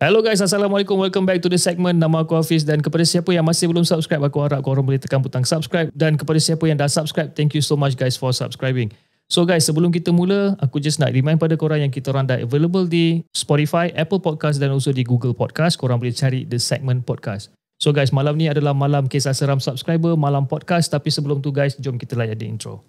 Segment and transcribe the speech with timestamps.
[0.00, 0.96] Hello guys, Assalamualaikum.
[0.96, 2.00] Welcome back to the segment.
[2.00, 5.20] Nama aku Hafiz dan kepada siapa yang masih belum subscribe, aku harap korang boleh tekan
[5.20, 5.92] butang subscribe.
[5.92, 8.88] Dan kepada siapa yang dah subscribe, thank you so much guys for subscribing.
[9.28, 12.40] So guys, sebelum kita mula, aku just nak remind pada korang yang kita orang dah
[12.40, 15.76] available di Spotify, Apple Podcast dan also di Google Podcast.
[15.76, 17.52] Korang boleh cari the segment podcast.
[17.76, 20.88] So guys, malam ni adalah malam kisah seram subscriber, malam podcast.
[20.88, 22.88] Tapi sebelum tu guys, jom kita layan the intro.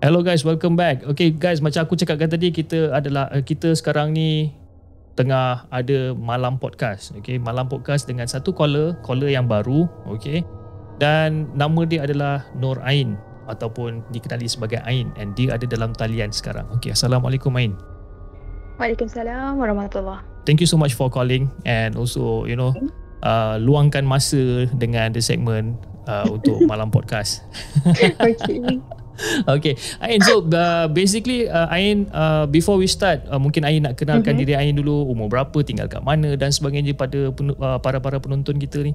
[0.00, 1.04] Hello guys, welcome back.
[1.04, 4.48] Okay guys, macam aku cakapkan tadi, kita adalah uh, kita sekarang ni
[5.12, 7.12] tengah ada malam podcast.
[7.20, 9.84] Okay, malam podcast dengan satu caller, caller yang baru.
[10.16, 10.40] Okay,
[10.96, 16.32] dan nama dia adalah Nur Ain ataupun dikenali sebagai Ain and dia ada dalam talian
[16.32, 16.64] sekarang.
[16.80, 17.76] Okay, Assalamualaikum Ain.
[18.80, 22.72] Waalaikumsalam warahmatullahi Thank you so much for calling and also you know
[23.20, 25.76] uh, luangkan masa dengan the segment
[26.08, 27.44] uh, untuk malam podcast.
[27.84, 28.80] Okay.
[29.56, 30.20] okay, Ain.
[30.24, 34.40] So uh, basically, uh, Ain, uh, before we start, uh, mungkin Ain nak kenalkan Mhm.
[34.44, 38.80] diri Ain dulu, umur berapa, tinggal kat mana dan sebagainya pada uh, para-para penonton kita
[38.80, 38.92] ni.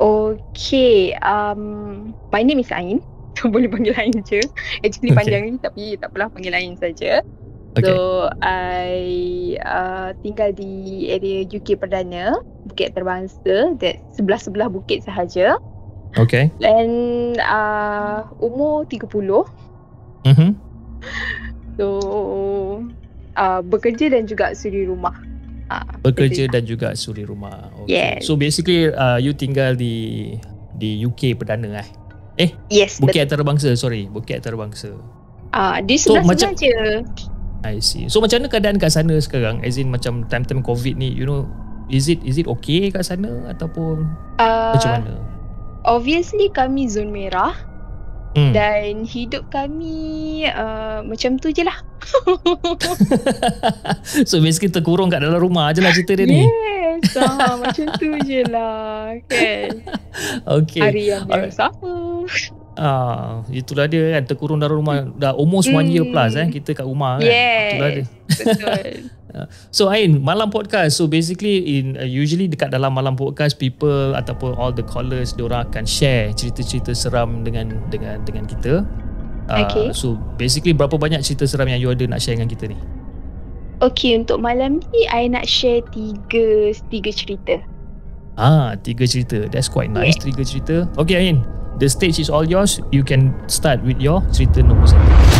[0.00, 1.14] Okay.
[1.22, 3.00] Um, my name is Ain.
[3.34, 4.38] So, boleh panggil Ain je.
[4.86, 5.18] Actually Okay.
[5.18, 7.18] panjang ni tapi tak apalah panggil Ain saja.
[7.74, 7.90] Okay.
[7.90, 12.38] So, I uh, tinggal di area UK Perdana,
[12.70, 15.58] Bukit Terbangsa, that sebelah-sebelah bukit sahaja.
[16.16, 16.50] Okay.
[16.58, 16.88] Dan
[17.38, 19.10] uh, umur 30.
[20.24, 20.50] Mm-hmm.
[21.74, 21.86] So,
[23.34, 25.14] uh, bekerja dan juga suri rumah.
[25.64, 27.72] Uh, Bekerja dan juga suri rumah.
[27.84, 28.20] Okay.
[28.20, 28.28] Yes.
[28.28, 30.36] So basically, uh, you tinggal di
[30.76, 31.80] di UK Perdana
[32.36, 32.50] eh?
[32.68, 33.10] Yes, betul.
[33.10, 34.06] Bukit Antarabangsa, sorry.
[34.06, 34.92] Bukit Antarabangsa.
[35.54, 36.74] Uh, di So, sebelah-sebelah macam- je.
[37.64, 38.12] I see.
[38.12, 39.64] So macam mana keadaan kat sana sekarang?
[39.64, 41.48] As in macam time-time COVID ni, you know,
[41.88, 44.04] is it is it okay kat sana ataupun
[44.36, 45.12] Uh, macam mana?
[45.84, 47.52] Obviously kami zon merah
[48.34, 48.50] Hmm.
[48.50, 51.78] dan hidup kami uh, macam tu je lah.
[54.28, 56.42] so basically terkurung kat dalam rumah je lah cerita dia ni.
[56.42, 59.86] Yes, ah, macam tu je lah kan.
[60.42, 60.82] Okay.
[60.82, 61.54] Hari yang Alright.
[62.74, 66.10] Ah, itulah dia kan terkurung dalam rumah dah almost one year Hmm.
[66.10, 67.26] plus eh kita kat rumah kan.
[67.26, 68.02] Itulah dia.
[68.02, 68.84] Yes, betul.
[69.74, 70.94] So Ain, malam podcast.
[70.94, 75.66] So basically in uh, usually dekat dalam malam podcast people ataupun all the callers diorang
[75.66, 78.86] akan share cerita-cerita seram dengan dengan dengan kita.
[79.50, 79.90] Uh, Okay.
[79.90, 82.78] So basically berapa banyak cerita seram yang you ada nak share dengan kita ni?
[83.82, 87.58] Okay, untuk malam ni I nak share tiga, tiga cerita.
[88.38, 89.50] Ah, tiga cerita.
[89.50, 90.14] That's quite nice.
[90.14, 90.86] Tiga cerita.
[90.94, 91.42] Okay Ain,
[91.78, 92.80] the stage is all yours.
[92.92, 95.34] You can start with your cerita nombor satu.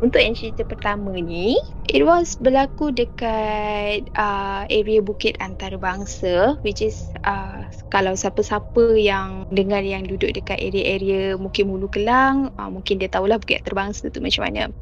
[0.00, 1.60] Untuk yang cerita pertama ni,
[1.92, 9.84] it was berlaku dekat uh, area Bukit Antarabangsa which is uh, kalau siapa-siapa yang dengar
[9.84, 14.48] yang duduk dekat area-area mungkin Mulu Kelang, uh, mungkin dia tahulah Bukit Antarabangsa tu macam
[14.48, 14.72] mana.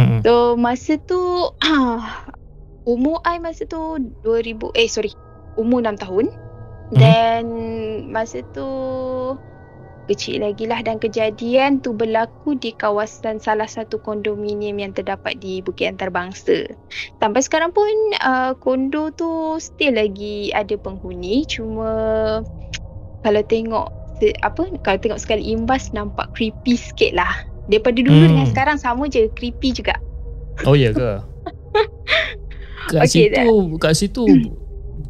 [0.00, 0.24] Hmm.
[0.24, 1.20] So masa tu
[2.88, 5.12] umur I masa tu 2000 eh sorry,
[5.56, 6.26] umur 6 tahun.
[6.94, 7.44] Dan
[8.12, 8.68] masa tu
[10.04, 15.64] kecil lagi lah dan kejadian tu berlaku di kawasan salah satu kondominium yang terdapat di
[15.64, 16.68] Bukit Antarabangsa.
[17.18, 17.88] Sampai sekarang pun
[18.20, 21.88] uh, kondo tu still lagi ada penghuni cuma
[23.24, 23.88] kalau tengok
[24.44, 27.32] apa kalau tengok sekali imbas nampak creepy sikit lah.
[27.72, 28.28] Daripada dulu Hmm.
[28.28, 29.96] dengan sekarang sama je creepy juga.
[30.68, 31.24] Oh ya ke?
[32.92, 34.24] Kat Okay, situ kat situ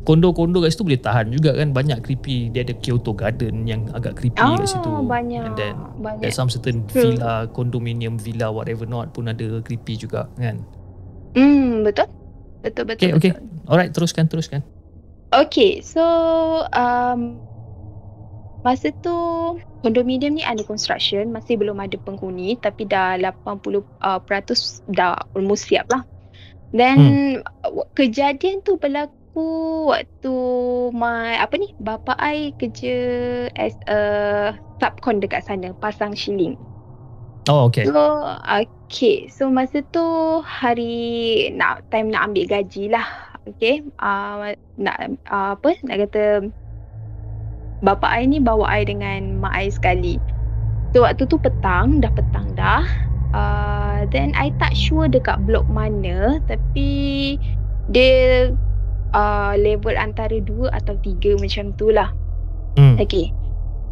[0.04, 4.20] kondo-kondo kat situ boleh tahan juga kan banyak creepy dia ada Kyoto Garden yang agak
[4.20, 5.42] creepy Ah, kat situ banyak.
[5.42, 6.20] and then banyak.
[6.20, 7.16] there's some certain True.
[7.16, 10.60] villa condominium villa whatever not pun ada creepy juga kan
[11.34, 12.06] Hmm, betul.
[12.62, 13.10] Betul betul.
[13.10, 13.32] Okay, okay.
[13.34, 13.66] betul.
[13.66, 14.62] Alright, teruskan, teruskan.
[15.34, 15.98] Okay, so
[16.70, 17.42] um,
[18.62, 19.10] masa tu
[19.82, 25.66] kondominium ni under construction, masih belum ada penghuni tapi dah 80% uh, peratus dah almost
[25.66, 26.06] siap lah.
[26.70, 27.42] Then hmm.
[27.98, 30.34] kejadian tu berlaku waktu
[30.94, 32.96] my apa ni bapa ai kerja
[33.58, 33.98] as a
[34.78, 36.54] subcon dekat sana pasang shilling.
[37.44, 37.84] Oh, okay.
[37.84, 40.00] So okay, so masa tu
[40.40, 43.04] hari nak time nak ambil gaji lah.
[43.44, 46.48] Okay, uh, nak uh, apa nak kata
[47.84, 50.16] bapa ai ni bawa ai dengan mak ai sekali.
[50.96, 52.86] So waktu tu petang, dah petang dah.
[53.34, 57.34] Uh, then I tak sure dekat blok mana tapi
[57.90, 58.48] dia
[59.14, 62.10] uh, level antara dua atau tiga macam tu lah.
[62.74, 62.98] Hmm.
[62.98, 63.30] Okay.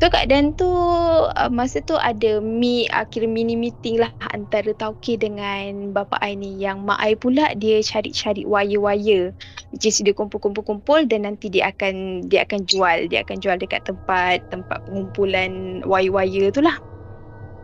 [0.03, 5.95] So keadaan tu uh, masa tu ada mi akhir mini meeting lah antara Tauke dengan
[5.95, 9.31] bapa ai ni yang mak ai pula dia cari-cari wire-wire
[9.71, 13.87] which is dia kumpul-kumpul-kumpul dan nanti dia akan dia akan jual dia akan jual dekat
[13.87, 16.83] tempat tempat pengumpulan wire-wire tu lah.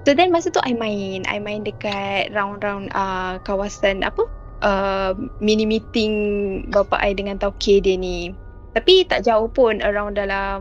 [0.07, 5.65] So then masa tu I main I main dekat round-round uh, kawasan apa uh, mini
[5.67, 6.13] meeting
[6.71, 8.33] bapa ai dengan Tauke dia ni.
[8.75, 10.61] Tapi tak jauh pun around dalam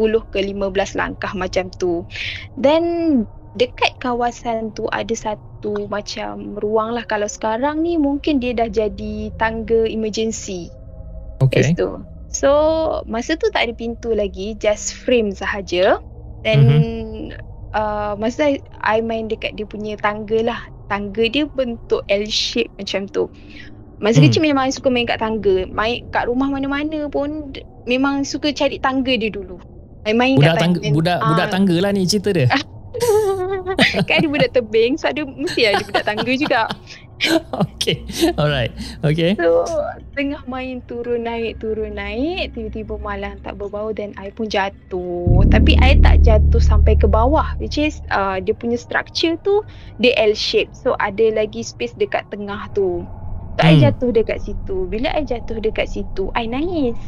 [0.00, 2.02] 10 ke 15 langkah macam tu.
[2.58, 8.66] Then dekat kawasan tu ada satu macam ruang lah kalau sekarang ni mungkin dia dah
[8.66, 10.72] jadi tangga emergency.
[11.44, 11.70] Okay.
[11.70, 12.00] Situ.
[12.32, 12.50] So
[13.04, 16.00] masa tu tak ada pintu lagi, just frame sahaja.
[16.42, 17.51] Then Mhm.
[17.72, 20.60] Uh, masa I main dekat dia punya tangga lah.
[20.88, 23.28] Tangga dia bentuk L shape macam tu.
[23.98, 24.26] Masa Hmm.
[24.28, 25.64] kecil memang I suka main kat tangga.
[25.68, 27.54] Main kat rumah mana-mana pun
[27.86, 29.58] memang suka cari tangga dia dulu.
[30.02, 30.94] Main-main Budak kat tangga, tangga.
[30.94, 31.28] budak Ah.
[31.30, 32.46] budak tangga lah ni cerita dia.
[34.08, 36.60] kan ada budak tebing so ada mesti ada budak tangga juga.
[37.72, 38.04] okay.
[38.38, 38.72] Alright.
[39.04, 39.38] Okay.
[39.40, 39.64] So
[40.12, 45.48] tengah main turun naik turun naik tiba-tiba malam tak berbau dan I pun jatuh.
[45.48, 49.64] Tapi I tak jatuh sampai ke bawah which is uh, dia punya structure tu
[49.96, 50.70] dia L shape.
[50.76, 53.08] So ada lagi space dekat tengah tu.
[53.56, 53.80] So I Hmm.
[53.80, 54.86] jatuh dekat situ.
[54.92, 57.00] Bila I jatuh dekat situ I nangis.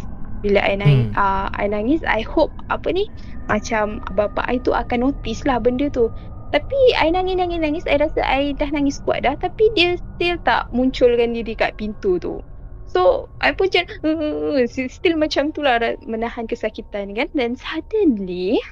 [0.45, 1.17] Bila I nangis, Hmm.
[1.17, 3.09] uh, I nangis I hope apa ni
[3.49, 6.13] macam bapa I tu akan notice lah benda tu.
[6.55, 10.39] Tapi I nangis nangis nangis I rasa I dah nangis kuat dah tapi dia still
[10.47, 12.39] tak munculkan diri kat pintu tu.
[12.87, 18.63] So I pun macam uh, still macam tu lah menahan kesakitan kan dan suddenly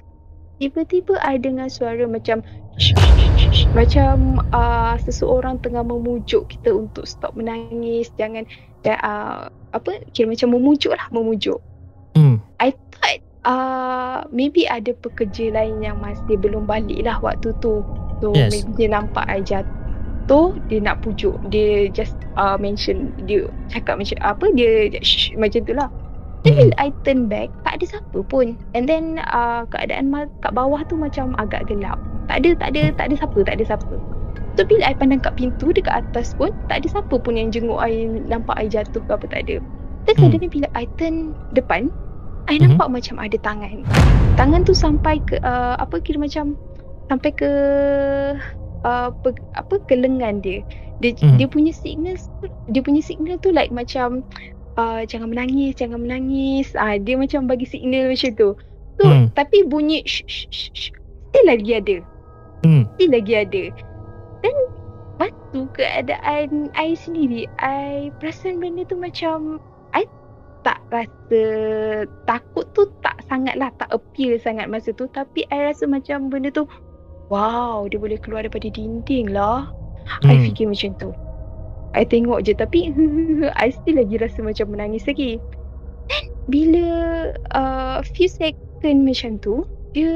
[0.63, 2.47] tiba-tiba I dengar suara macam
[3.79, 8.47] macam uh, seseorang tengah memujuk kita untuk stop menangis jangan
[8.87, 11.59] dan, uh, apa kira macam memujuk lah memujuk.
[12.15, 12.39] Hmm.
[12.63, 12.79] I
[13.45, 17.83] uh, maybe ada pekerja lain yang masih belum balik lah waktu tu.
[18.23, 18.55] So Yes.
[18.55, 21.35] maybe dia nampak I jatuh, dia nak pujuk.
[21.51, 25.91] Dia just uh, mention, dia cakap macam apa, dia shh, macam tu lah.
[26.43, 26.61] Then Hmm.
[26.71, 28.59] bila I turn back, tak ada siapa pun.
[28.75, 31.99] And then uh, keadaan ma- kat bawah tu macam agak gelap.
[32.27, 33.95] Tak ada, tak ada, tak ada siapa, tak ada siapa.
[34.59, 37.79] So bila I pandang kat pintu dekat atas pun, tak ada siapa pun yang jenguk
[37.79, 39.63] I, nampak I jatuh ke apa tak ada.
[40.03, 40.23] Then Hmm.
[40.31, 41.95] suddenly bila I turn depan,
[42.51, 42.75] I Mhm.
[42.75, 43.87] nampak macam ada tangan.
[44.35, 46.59] Tangan tu sampai ke uh, apa kira macam
[47.07, 47.51] sampai ke
[48.83, 50.65] uh, pe, apa ke lengan dia.
[50.99, 51.39] Dia Mhm.
[51.39, 52.17] dia punya signal
[52.71, 54.23] dia punya signal tu like macam
[54.75, 56.75] uh, jangan menangis, jangan menangis.
[56.75, 58.51] Ah uh, dia macam bagi signal macam tu.
[59.01, 59.27] So Hmm.
[59.33, 60.91] tapi bunyi shh, shh, shh, shh,
[61.33, 61.97] still lagi ada.
[62.63, 62.85] Hmm.
[62.95, 63.65] Still lagi ada.
[64.43, 64.57] Dan
[65.23, 69.63] waktu keadaan I sendiri, I perasan benda tu macam
[70.63, 71.43] tak rasa
[72.27, 75.11] takut tu tak sangat lah, tak appear sangat masa tu.
[75.11, 76.67] Tapi I rasa macam benda tu,
[77.29, 79.71] wow dia boleh keluar daripada dinding lah.
[80.27, 80.45] I Hmm.
[80.51, 81.11] fikir macam tu.
[81.93, 82.91] I tengok je tapi
[83.63, 85.39] I still lagi rasa macam menangis lagi.
[86.11, 86.87] Then bila
[87.55, 89.63] uh, few second macam tu,
[89.95, 90.11] dia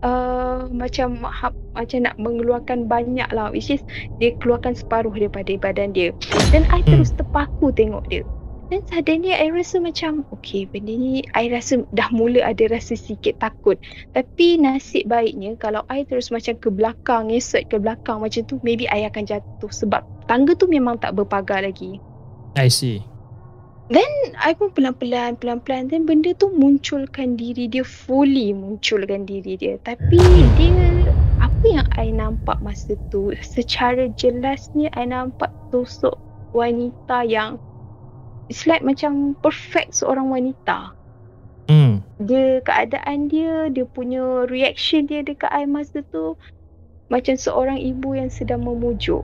[0.00, 3.84] uh, macam ha, macam nak mengeluarkan banyak lah which is
[4.16, 6.12] dia keluarkan separuh daripada badan dia.
[6.52, 6.98] Dan I Hmm.
[7.00, 8.24] terus terpaku tengok dia.
[8.66, 13.38] Dan suddenly I rasa macam okay benda ni I rasa dah mula ada rasa sikit
[13.38, 13.78] takut.
[14.10, 18.90] Tapi nasib baiknya kalau I terus macam ke belakang, ngesot ke belakang macam tu maybe
[18.90, 22.02] I akan jatuh sebab tangga tu memang tak berpagar lagi.
[22.58, 23.06] I see.
[24.42, 29.78] I pun pelan-pelan pelan-pelan dan benda tu munculkan diri dia fully munculkan diri dia.
[29.86, 30.18] Tapi
[30.58, 30.74] dia
[31.38, 36.18] apa yang I nampak masa tu secara jelasnya I nampak sosok
[36.50, 37.62] wanita yang
[38.48, 40.94] it's like macam perfect seorang wanita.
[41.66, 42.02] Hmm.
[42.22, 46.38] Dia keadaan dia, dia punya reaction dia dekat I masa tu
[47.10, 49.22] macam seorang ibu yang sedang memujuk.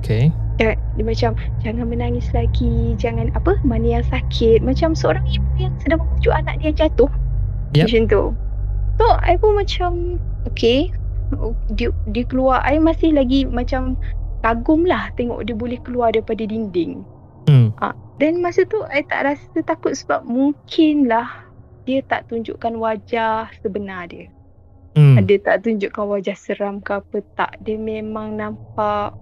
[0.00, 0.32] Okay.
[0.56, 4.64] Dia, dia macam jangan menangis lagi, jangan apa mana yang sakit.
[4.64, 7.10] Macam seorang ibu yang sedang memujuk anak dia jatuh.
[7.76, 7.84] Yep.
[7.88, 8.22] Macam tu.
[8.98, 9.90] So, I pun macam
[10.48, 10.90] okay.
[11.76, 14.00] Dia, dia keluar, I masih lagi macam
[14.40, 17.04] kagum lah tengok dia boleh keluar daripada dinding.
[17.48, 17.72] Hmm.
[18.20, 21.48] Dan masa tu I tak rasa takut sebab mungkinlah
[21.88, 24.28] dia tak tunjukkan wajah sebenar dia.
[24.92, 25.16] Hmm.
[25.24, 27.56] Dia tak tunjukkan wajah seram ke apa tak.
[27.64, 29.16] Dia memang nampak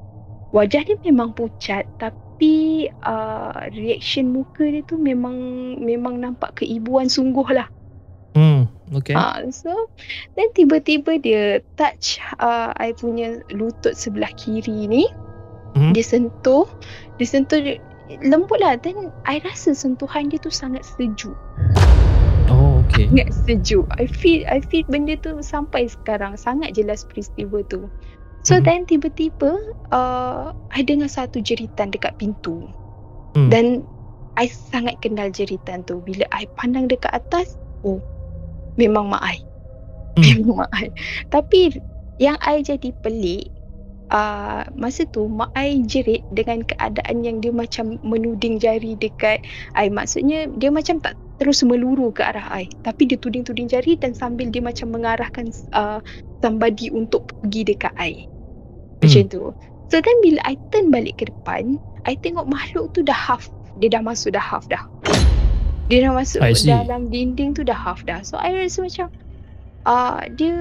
[0.50, 5.36] wajah dia memang pucat tapi uh, reaction muka dia tu memang
[5.78, 7.70] memang nampak keibuan sungguh lah.
[8.34, 8.66] Hmm.
[8.96, 9.18] Okay.
[9.18, 9.70] Ha, so
[10.38, 15.04] dan tiba-tiba dia touch uh, I punya lutut sebelah kiri ni.
[15.76, 15.92] Mhm.
[15.92, 16.64] Dia sentuh,
[17.20, 17.60] dia sentuh
[18.22, 21.34] lembut lah dan I rasa sentuhan dia tu sangat sejuk.
[22.46, 23.10] Oh, okay.
[23.10, 23.84] Sangat sejuk.
[23.98, 27.90] I feel I feel benda tu sampai sekarang sangat jelas peristiwa tu.
[28.46, 28.62] So Mhm.
[28.62, 29.58] then tiba-tiba
[29.90, 32.70] uh, I dengar satu jeritan dekat pintu.
[33.34, 33.50] Hmm.
[33.50, 33.82] Dan
[34.38, 35.98] I sangat kenal jeritan tu.
[36.06, 37.98] Bila I pandang dekat atas, oh
[38.78, 39.38] memang mak I.
[40.16, 40.22] Hmm.
[40.46, 40.94] Memang mak I.
[41.34, 41.74] Tapi
[42.22, 43.50] yang I jadi pelik
[44.10, 49.42] uh, masa tu mak I jerit dengan keadaan yang dia macam menuding jari dekat
[49.74, 49.90] I.
[49.90, 52.70] Maksudnya dia macam tak terus meluru ke arah I.
[52.82, 56.00] Tapi dia tuding-tuding jari dan sambil dia macam mengarahkan uh,
[56.40, 58.26] somebody untuk pergi dekat I.
[59.02, 59.42] Macam tu.
[59.86, 63.46] So then bila I turn balik ke depan, I tengok makhluk tu dah half.
[63.78, 64.82] Dia dah masuk dah half dah.
[65.86, 68.18] Dia dah masuk dalam dinding tu dah half dah.
[68.26, 69.06] So I rasa macam
[69.86, 70.54] uh, dia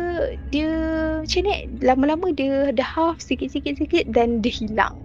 [0.54, 0.72] dia
[1.20, 4.96] macam ni lama-lama dia dah half sikit-sikit-sikit dan dia hilang.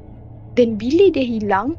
[0.54, 1.74] Dan bila dia hilang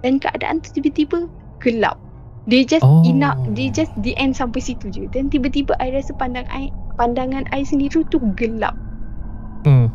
[0.00, 1.28] dan keadaan tu tiba-tiba
[1.60, 2.00] gelap.
[2.48, 3.04] Dia just Oh.
[3.04, 5.04] enough, dia just the end sampai situ je.
[5.12, 8.74] Dan tiba-tiba I rasa pandang I, pandangan I sendiri tu gelap.
[9.68, 9.92] Hmm.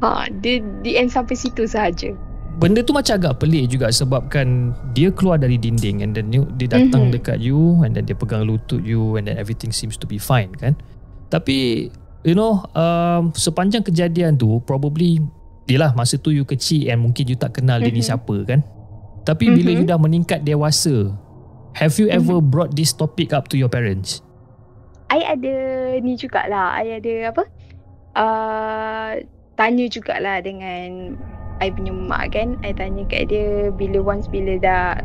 [0.00, 2.16] Ha, dia the end sampai situ sahaja.
[2.56, 6.72] Benda tu macam agak pelik juga sebabkan dia keluar dari dinding and then you, dia
[6.72, 7.12] datang Mhm.
[7.12, 10.48] dekat you and then dia pegang lutut you and then everything seems to be fine
[10.56, 10.72] kan.
[11.28, 11.88] Tapi
[12.24, 15.20] you know um, sepanjang kejadian tu probably
[15.66, 18.06] Yelah masa tu you kecil and mungkin you tak kenal dia ni Mhm.
[18.06, 18.62] siapa kan.
[19.26, 19.78] Tapi bila Mhm.
[19.82, 21.10] you dah meningkat dewasa,
[21.74, 24.22] have you ever brought this topic up to your parents?
[25.10, 25.54] I ada
[25.98, 26.78] ni jugalah.
[26.78, 27.42] I ada apa?
[28.14, 29.10] Uh,
[29.58, 31.18] tanya jugalah dengan
[31.60, 32.56] I punya mak kan.
[32.62, 35.00] I tanya kat dia bila once bila dah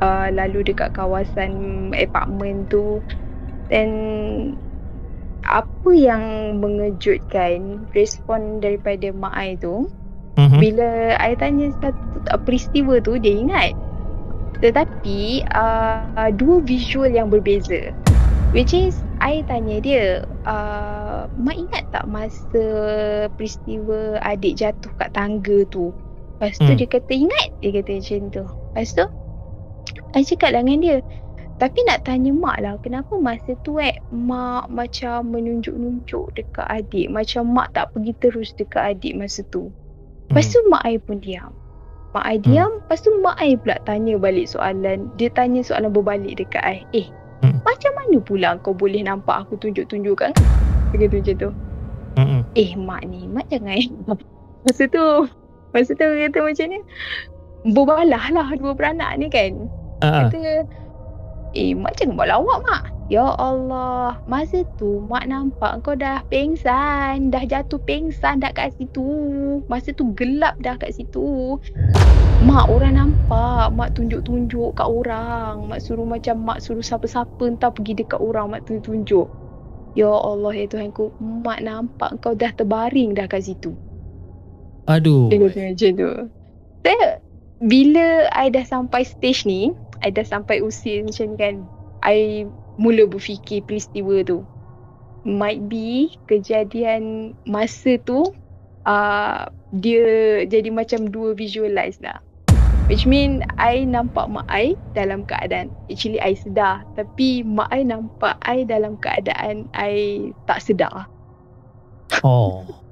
[0.00, 3.00] uh, lalu dekat kawasan apartment tu.
[3.68, 3.90] Then
[5.44, 9.88] apa yang mengejutkan respon daripada mak I tu
[10.40, 10.58] Mhm.
[10.58, 10.88] bila
[11.20, 13.76] I tanya satu uh, peristiwa tu dia ingat
[14.58, 17.92] tetapi uh, dua visual yang berbeza
[18.54, 22.64] which is I tanya dia uh, mak ingat tak masa
[23.34, 25.90] peristiwa adik jatuh kat tangga tu
[26.38, 26.78] lepas tu Hmm.
[26.78, 29.06] dia kata ingat dia kata macam tu lepas tu
[30.14, 30.96] I cakap lah dengan dia
[31.58, 37.46] tapi nak tanya mak lah kenapa masa tu eh mak macam menunjuk-nunjuk dekat adik macam
[37.50, 39.70] mak tak pergi terus dekat adik masa tu
[40.30, 41.52] Lepas tu mak I pun diam.
[42.10, 45.12] Mak I diam, lepas tu mak I pula tanya balik soalan.
[45.14, 46.78] Dia tanya soalan berbalik dekat I.
[46.90, 47.06] Eh,
[47.44, 47.60] Hmm.
[47.60, 50.48] macam mana pula kau boleh nampak aku tunjuk-tunjuk kat kau?
[50.96, 51.50] Dia kata macam tu.
[52.14, 52.40] Mhm.
[52.56, 53.84] Eh, mak ni, mak jangan.
[54.64, 55.28] Masa tu,
[55.76, 56.78] masa tu kata macam ni.
[57.68, 59.68] Berbalah lah dua beranak ni kan.
[60.00, 60.32] Ah.
[60.32, 60.64] Kata,
[61.52, 62.93] eh mak jangan buat lawak mak.
[63.12, 69.04] Ya Allah, masa tu mak nampak kau dah pengsan, dah jatuh pengsan dah kat situ.
[69.68, 71.60] Masa tu gelap dah kat situ.
[72.48, 75.68] Mak orang nampak, mak tunjuk-tunjuk kat orang.
[75.68, 79.28] Mak suruh macam mak suruh siapa-siapa entah pergi dekat orang mak tunjuk-tunjuk.
[79.92, 83.76] Ya Allah ya Tuhanku, mak nampak kau dah terbaring dah kat situ.
[84.88, 85.28] Aduh.
[85.28, 86.10] Kata macam tu.
[86.88, 87.20] Saya,
[87.60, 91.54] bila I dah sampai stage ni, I dah sampai usia macam ni kan,
[92.00, 92.48] I
[92.80, 94.42] mula berfikir peristiwa tu.
[95.24, 98.28] Might be kejadian masa tu,
[98.84, 102.20] uh, dia jadi macam dua visualize lah.
[102.84, 108.36] Which mean I nampak mak I dalam keadaan Actually I sedar Tapi mak I nampak
[108.44, 111.08] I dalam keadaan I tak sedar
[112.20, 112.84] Oh.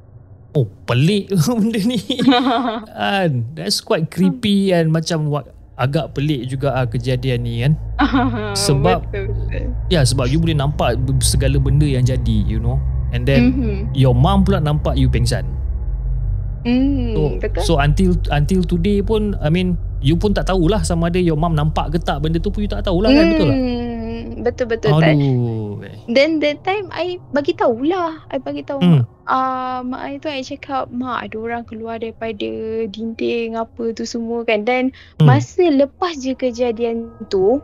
[0.52, 2.00] Oh, pelik benda ni.
[2.92, 3.48] kan.
[3.56, 7.72] That's quite creepy and macam what, agak pelik juga ah kejadian ni kan.
[8.58, 9.64] Sebab- betul, betul.
[9.88, 12.76] Ya, sebab you boleh nampak segala benda yang jadi, you know.
[13.12, 13.76] And then Mhm.
[13.92, 15.44] your mom pula nampak you pengsan.
[16.62, 17.62] Hmm, So, betul.
[17.66, 21.52] so until until today pun I mean you pun tak tahulah sama ada your mom
[21.52, 23.58] nampak ke tak benda tu pun you tak tahulah kan betul tak?
[24.42, 25.14] Betul betul tak.
[25.14, 25.78] Aduh.
[26.08, 28.26] Then that time I bagi tahulah.
[28.28, 29.02] I bagi tahu Hmm.
[29.24, 32.50] ah mak I tu I cakap mak ada orang keluar daripada
[32.86, 34.66] dinding apa tu semua kan.
[34.66, 34.90] Dan
[35.20, 35.30] Hmm.
[35.30, 37.60] masa lepas je kejadian tu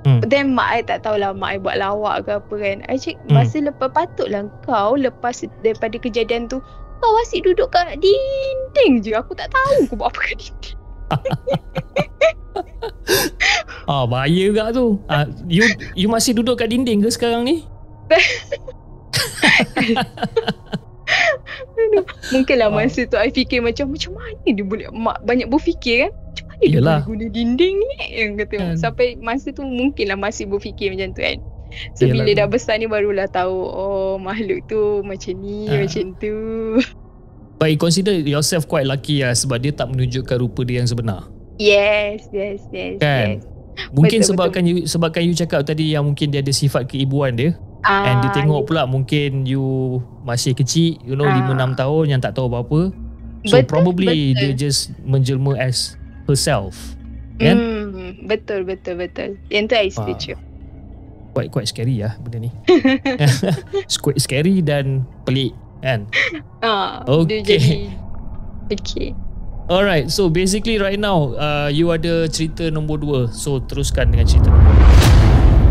[0.00, 0.24] Hmm.
[0.24, 2.76] Then mak I tak tahulah mak I buat lawak ke apa kan.
[2.88, 3.36] I cakap Hmm.
[3.36, 6.64] masa lepas patutlah kau lepas daripada kejadian tu
[7.00, 9.12] kau asyik duduk kat dinding je.
[9.12, 10.78] Aku tak tahu kau buat apa kat dinding.
[13.90, 15.02] Ah, bahaya juga tu.
[15.04, 15.66] Ah, you
[15.96, 17.66] you masih duduk kat dinding ke sekarang ni?
[21.76, 22.04] Aduh.
[22.30, 22.78] Mungkinlah Wow.
[22.78, 26.10] masa tu I fikir macam macam mana dia boleh mak banyak berfikir kan.
[26.14, 26.98] Macam mana dia Yelah.
[27.02, 28.74] boleh guna dinding ni yang kata Kan.
[28.78, 31.36] sampai masa tu mungkinlah masih berfikir macam tu kan.
[31.94, 32.36] So Yelah, bila tu.
[32.36, 35.82] dah besar ni barulah tahu oh makhluk tu macam ni Ah.
[35.82, 36.34] macam tu.
[37.58, 41.26] But you consider yourself quite lucky lah sebab dia tak menunjukkan rupa dia yang sebenar.
[41.58, 43.36] Yes, yes, yes, Kan?
[43.36, 43.42] yes.
[43.90, 47.56] Mungkin Betul, sebabkan you sebabkan you cakap tadi yang mungkin dia ada sifat keibuan dia
[47.80, 51.40] Ah, and dia tengok pula mungkin you masih kecil, you know Ah.
[51.48, 52.92] 5 6 tahun yang tak tahu apa-apa.
[53.48, 54.52] So Betul, probably betul.
[54.52, 55.96] dia just menjelma as
[56.28, 56.76] herself.
[57.40, 57.56] Kan?
[57.56, 59.40] Hmm, betul betul betul.
[59.48, 60.32] Yang tu I setuju.
[61.32, 62.50] Quite quite scary lah benda ni.
[64.04, 66.04] Quite scary dan pelik kan.
[66.60, 67.40] Ah, Okay.
[67.40, 67.76] Dia jadi
[68.70, 69.16] Okay.
[69.70, 73.30] Alright, so basically right now uh, you ada cerita nombor 2.
[73.30, 75.70] So teruskan dengan cerita 2.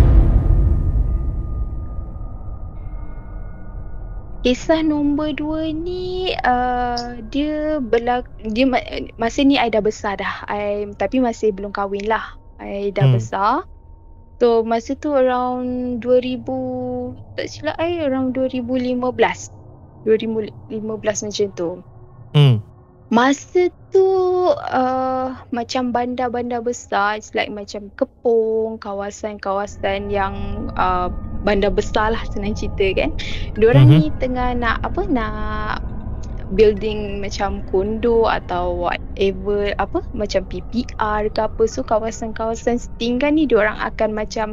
[4.40, 8.88] Kisah nombor dua ni uh, dia berlaku dia ma-
[9.20, 10.48] masa ni I dah besar dah.
[10.48, 12.40] I tapi masih belum kahwin lah.
[12.56, 13.20] I dah Hmm.
[13.20, 13.68] besar.
[14.40, 16.40] So masa tu around 2000
[17.36, 19.52] tak silap I around 2015.
[20.08, 20.72] 2015
[21.04, 21.70] macam tu.
[22.32, 22.64] Hmm.
[23.10, 24.06] Masa tu
[24.54, 31.10] uh, macam bandar-bandar besar it's like macam Kepong, kawasan-kawasan yang uh,
[31.42, 33.10] bandar besar lah senang cerita kan.
[33.58, 33.98] Diorang Mhm.
[33.98, 35.82] ni tengah nak apa nak
[36.54, 43.78] building macam kondo atau whatever apa macam PPR ke apa so kawasan-kawasan setinggan ni diorang
[43.78, 44.48] akan macam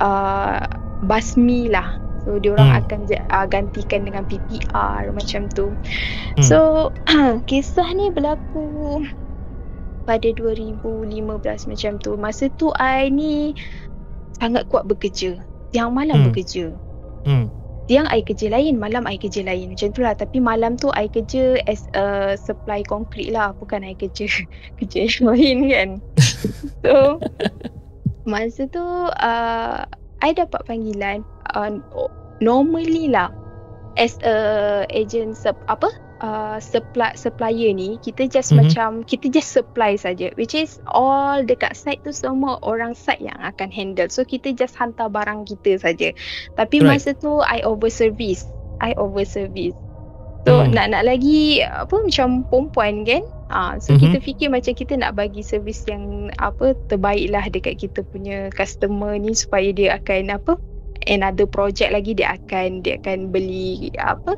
[0.00, 0.64] uh,
[1.04, 2.01] basmi lah.
[2.22, 2.80] So diorang Hmm.
[2.86, 5.74] akan uh, gantikan dengan PPR macam tu.
[6.38, 6.44] Hmm.
[6.44, 6.58] So
[7.50, 9.02] kisah ni berlaku
[10.06, 11.18] pada 2015
[11.70, 12.14] macam tu.
[12.14, 13.58] Masa tu I ni
[14.38, 15.38] sangat kuat bekerja.
[15.74, 16.26] Siang malam Hmm.
[16.30, 16.74] bekerja.
[17.26, 17.46] Hmm.
[17.90, 19.74] Siang I kerja lain, malam I kerja lain.
[19.74, 20.14] Macam tu lah.
[20.14, 23.50] Tapi malam tu I kerja as a supply konkret lah.
[23.58, 24.30] Bukan I kerja
[24.78, 25.88] kerja yang lain kan.
[26.86, 27.18] so
[28.22, 29.82] masa tu uh,
[30.22, 31.72] I dapat panggilan uh,
[32.40, 33.30] normally lah
[33.94, 34.34] as a
[34.88, 35.88] agent sup, apa
[36.24, 38.58] uh, supply supplier ni kita just Mhm.
[38.64, 43.36] macam kita just supply saja which is all dekat site tu semua orang site yang
[43.36, 46.14] akan handle so kita just hantar barang kita saja
[46.56, 46.96] tapi Right.
[46.96, 48.48] masa tu I over service
[48.80, 49.76] I over service
[50.48, 50.72] so Hmm.
[50.72, 54.00] nak nak lagi apa macam perempuan kan Ah, so Mhm.
[54.00, 59.12] kita fikir macam kita nak bagi servis yang apa terbaik lah dekat kita punya customer
[59.20, 60.56] ni supaya dia akan apa
[61.08, 64.36] another project lagi dia akan dia akan beli apa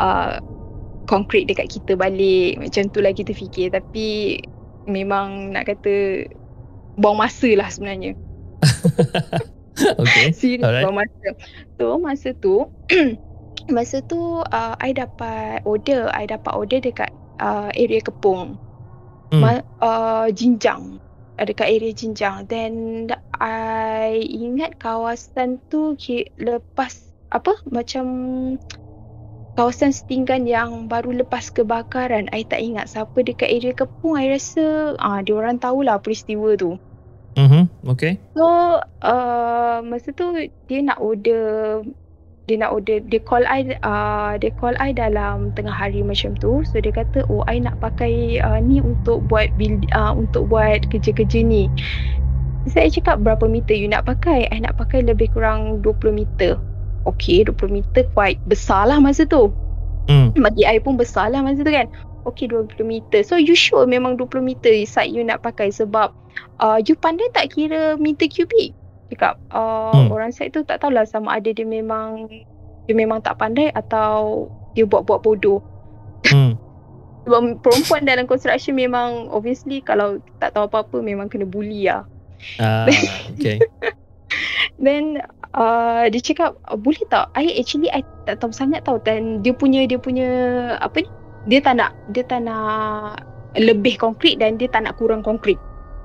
[0.00, 0.38] uh,
[1.06, 4.38] konkret dekat kita balik macam tu lah kita fikir tapi
[4.86, 6.26] memang nak kata
[6.98, 8.14] buang masa lah sebenarnya
[9.76, 10.32] Okay.
[10.32, 10.88] serius Alright.
[10.88, 11.28] buang masa
[11.76, 12.64] so masa tu
[13.76, 17.12] masa tu uh, I dapat order I dapat order dekat
[17.44, 18.56] uh, area Kepong
[19.26, 19.42] Hmm.
[19.42, 21.02] Ma, uh, Jinjang
[21.44, 22.72] dekat area Jinjang then
[23.36, 25.92] I ingat kawasan tu
[26.40, 28.06] lepas apa macam
[29.60, 34.96] kawasan setinggan yang baru lepas kebakaran I tak ingat siapa dekat area Kepong I rasa
[34.96, 36.80] ah dia orang tahulah peristiwa tu
[37.36, 37.68] Mhm.
[37.84, 38.16] Okay.
[38.32, 41.84] So uh, masa tu dia nak order
[42.46, 46.62] dia nak order dia call I uh, dia call I dalam tengah hari macam tu.
[46.62, 50.86] So dia kata oh I nak pakai uh, ni untuk buat build uh, untuk buat
[50.86, 51.66] kerja-kerja ni.
[52.70, 54.46] Saya cakap berapa meter you nak pakai?
[54.50, 56.58] I nak pakai lebih kurang 20 meter.
[57.06, 59.50] Okay 20 meter quite besar lah masa tu.
[60.06, 60.30] Hmm.
[60.38, 61.90] bagi I pun besar lah masa tu kan.
[62.30, 63.26] Okay 20 meter.
[63.26, 65.74] So you sure memang 20 meter site you nak pakai?
[65.74, 66.14] Sebab
[66.62, 68.70] uh, You pandai tak kira meter kubik
[69.12, 70.10] Cakap uh, Hmm.
[70.10, 72.26] Orang site tu tak tahulah sama ada dia memang
[72.86, 75.62] Dia memang tak pandai Atau Dia buat-buat bodoh
[76.26, 76.58] Hmm.
[77.26, 82.06] Sebab perempuan dalam construction memang Obviously kalau tak tahu apa-apa Memang kena bully lah
[82.60, 82.84] Ah,
[83.32, 83.58] okay.
[84.76, 85.24] Then
[85.56, 87.32] uh, dia cakap uh, boleh tak?
[87.32, 90.28] I actually I tak tahu sangat tahu dan dia punya dia punya
[90.78, 91.08] apa ni?
[91.48, 93.24] Dia tak nak dia tak nak
[93.56, 95.56] lebih konkret dan dia tak nak kurang konkret.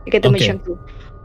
[0.08, 0.36] Dia kata Okay.
[0.40, 0.74] macam tu.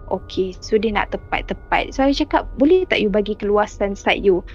[0.06, 1.90] Okay, so dia nak tepat-tepat.
[1.90, 4.46] So, I cakap, boleh tak you bagi keluasan side you?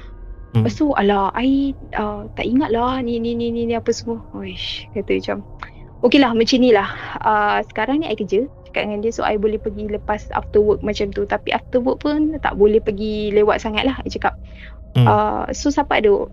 [0.55, 0.63] Hmm.
[0.63, 4.23] Lepas tu, alah, I uh, tak ingat lah ni, ni, ni, ni, ni apa semua.
[4.35, 5.37] Uish, kata macam,
[6.07, 6.87] okay lah, macam ni lah.
[7.19, 10.79] Uh, sekarang ni I kerja, cakap dengan dia, so I boleh pergi lepas after work
[10.83, 11.27] macam tu.
[11.27, 14.39] Tapi after work pun tak boleh pergi lewat sangat lah, I cakap.
[14.95, 15.07] Hmm.
[15.07, 16.27] Uh, so, siapa ada?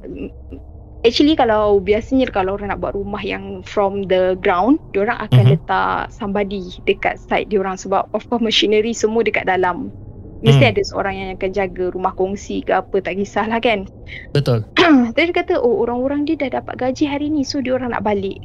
[1.06, 5.50] Actually kalau biasanya kalau orang nak buat rumah yang from the ground, diorang akan Mhm.
[5.54, 9.94] letak somebody dekat side diorang sebab of course machinery semua dekat dalam.
[10.38, 10.72] Mesti Hmm.
[10.74, 13.86] ada seorang yang akan jaga rumah kongsi ke apa tak kisahlah kan.
[14.36, 14.66] Betul.
[14.74, 18.38] Tapi dia kata oh orang-orang dia dah dapat gaji hari ni so diorang nak balik.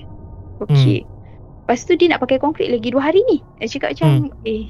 [0.62, 1.06] Okay.
[1.66, 3.42] Lepas tu dia nak pakai konkrit lagi dua hari ni.
[3.62, 4.10] Dia cakap macam
[4.46, 4.70] eh,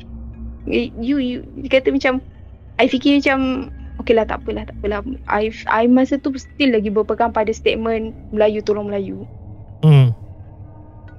[0.72, 2.24] eh you, you dia kata macam
[2.80, 3.72] I fikir macam
[4.04, 5.00] Okay lah tak apalah tak apalah
[5.32, 9.24] I, I masa tu still lagi berpegang pada statement Melayu tolong Melayu
[9.84, 10.16] Hmm.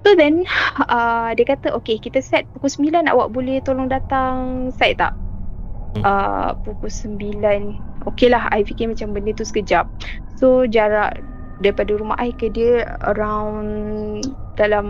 [0.05, 0.45] So then
[0.89, 5.17] uh, Dia kata okay kita set pukul 9 awak boleh tolong datang site tak?
[5.97, 6.05] Hmm.
[6.05, 9.89] Uh, pukul 9 Okay lah I fikir macam benda tu sekejap
[10.37, 11.21] So jarak
[11.65, 14.29] daripada rumah I ke dia around
[14.61, 14.87] dalam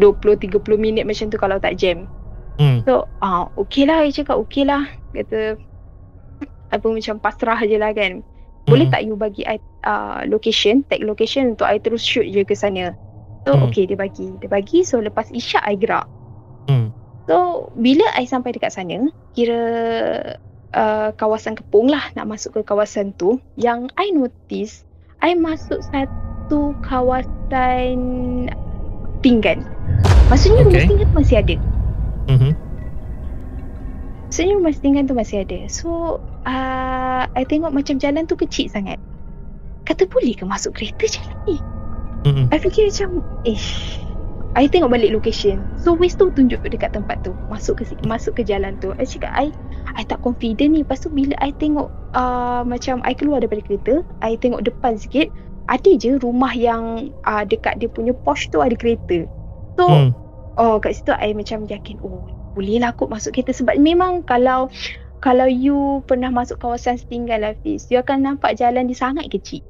[0.00, 0.48] 20-30
[0.80, 2.08] minit macam tu kalau tak jam
[2.54, 2.86] Hmm.
[2.86, 5.58] So ah uh, okay lah I cakap okay lah Kata
[6.74, 8.20] Apa macam pasrah je lah kan
[8.64, 8.92] Boleh Hmm.
[8.92, 12.92] tak you bagi I uh, location Tag location untuk I terus shoot je ke sana
[13.46, 13.68] So Hmm.
[13.68, 16.10] okay dia bagi Dia bagi so lepas isyak I gerak
[16.66, 16.90] Hmm.
[17.24, 19.60] So bila I sampai dekat sana Kira
[20.72, 24.82] uh, kawasan Kepung lah Nak masuk ke kawasan tu Yang I notice
[25.20, 28.00] I masuk satu kawasan
[29.20, 29.62] Pinggan
[30.26, 30.88] Maksudnya rumah Okay.
[30.88, 31.56] tinggal tu masih ada
[32.24, 32.50] Mhm.
[34.24, 35.58] Maksudnya rumah setinggan tu masih ada.
[35.68, 39.00] So, uh, I tengok macam jalan tu kecil sangat.
[39.84, 41.56] Kata boleh ke masuk kereta jalan ni?
[42.24, 42.44] Mhm.
[42.48, 43.60] I fikir macam, eh,
[44.56, 45.60] I tengok balik location.
[45.76, 47.36] So, Waze tu tunjuk dekat tempat tu.
[47.52, 48.96] Masuk ke masuk ke jalan tu.
[48.96, 49.52] I cakap, I,
[49.98, 50.80] I tak confident ni.
[50.86, 55.28] Lepas tu bila I tengok uh, macam I keluar daripada kereta, I tengok depan sikit,
[55.68, 59.28] ada je rumah yang uh, dekat dia punya Porsche tu ada kereta.
[59.76, 60.10] So, Hmm.
[60.54, 64.70] Oh kat situ I macam yakin Oh boleh lah kot masuk kereta Sebab memang kalau
[65.24, 69.64] Kalau you pernah masuk kawasan setinggal Hafiz You akan nampak jalan dia sangat kecil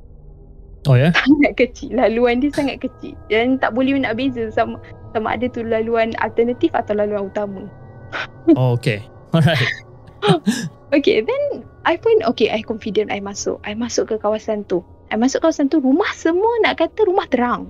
[0.90, 1.14] Oh ya.
[1.14, 4.82] Sangat kecil Laluan dia sangat kecil Dan tak boleh nak beza sama
[5.14, 7.70] sama ada tu laluan alternatif atau laluan utama.
[8.58, 9.06] Oh, okay.
[9.30, 9.62] Alright.
[10.94, 13.58] Okay, then I pun okay, I confident I masuk.
[13.66, 14.78] I masuk ke kawasan tu.
[15.10, 17.66] I masuk kawasan tu, rumah semua nak kata rumah terang.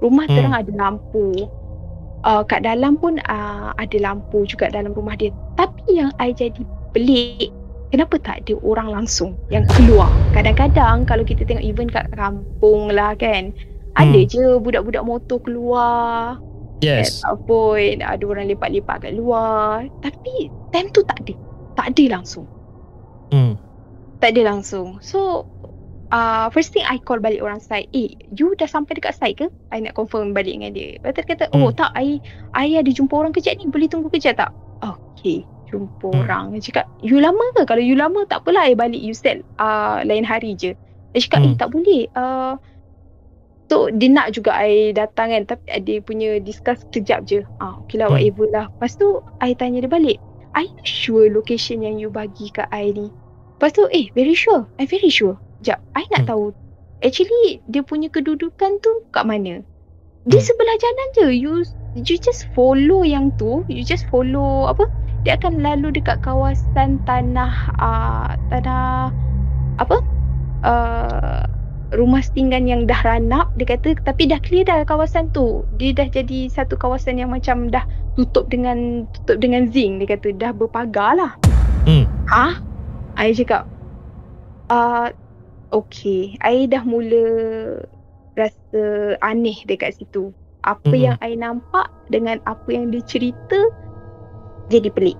[0.00, 0.34] Rumah Hmm.
[0.40, 1.52] terang ada lampu.
[2.24, 5.36] Uh, kat dalam pun uh, ada lampu juga dalam rumah dia.
[5.60, 7.50] Tapi yang I jadi pelik,
[7.90, 10.08] kenapa tak ada orang langsung yang keluar?
[10.36, 13.52] Kadang-kadang kalau kita tengok even kat kampung lah kan,
[13.96, 14.28] ada Hmm.
[14.28, 16.40] je budak-budak motor keluar.
[16.82, 17.22] Yes.
[17.22, 19.86] At point ada orang lepak-lepak kat luar.
[20.02, 21.34] Tapi time tu tak ada.
[21.78, 22.48] Tak ada langsung.
[23.30, 23.54] Hmm.
[24.18, 24.98] Tak ada langsung.
[24.98, 25.46] So
[26.10, 27.86] uh, first thing I call balik orang site.
[27.94, 29.46] Eh, you dah sampai dekat site ke?
[29.70, 30.98] I nak confirm balik dengan dia.
[30.98, 31.78] Lepas tu dia kata, oh Hmm.
[31.78, 32.18] tak, I,
[32.50, 33.70] I ada jumpa orang kejap ni.
[33.70, 34.50] Boleh tunggu kejap tak?
[34.82, 36.20] Okay, jumpa Hmm.
[36.22, 36.44] orang.
[36.52, 37.64] Dia cakap, you lama ke?
[37.64, 38.68] Kalau you lama, tak apalah.
[38.68, 40.76] I balik you set uh, lain hari je.
[41.16, 41.48] Dia cakap, Hmm.
[41.48, 42.02] eh tak boleh.
[42.12, 42.60] Uh,
[43.70, 47.96] So dia nak juga I datang kan Tapi dia punya discuss kejap je ah, Okay
[47.96, 48.20] lah Hmm.
[48.20, 50.20] whatever lah Lepas tu I tanya dia balik
[50.52, 54.68] Are you sure location yang you bagi kat I ni Lepas tu eh very sure
[54.76, 56.30] I very sure Sekejap I nak Hmm.
[56.36, 56.44] tahu
[57.00, 59.64] Actually dia punya kedudukan tu kat mana
[60.28, 60.44] Di Hmm.
[60.44, 61.52] sebelah jalan je You
[61.96, 64.84] you just follow yang tu You just follow apa
[65.22, 69.14] Dia akan lalu dekat kawasan tanah uh, Tanah
[69.78, 70.02] Apa?
[70.62, 71.42] Uh,
[71.92, 75.62] rumah setinggan yang dah ranap dia kata tapi dah clear dah kawasan tu.
[75.76, 77.84] Dia dah jadi satu kawasan yang macam dah
[78.16, 80.34] tutup dengan tutup dengan zinc dia kata.
[80.34, 81.32] Dah berpagar lah.
[81.86, 82.06] Hmm.
[82.30, 82.58] ha?
[83.18, 83.68] I cakap
[84.72, 85.12] uh,
[85.74, 86.34] okay.
[86.40, 87.24] I dah mula
[88.38, 90.32] rasa aneh dekat situ.
[90.62, 91.04] Apa Mm-mm.
[91.04, 93.58] yang I nampak dengan apa yang dia cerita
[94.68, 95.18] jadi pelik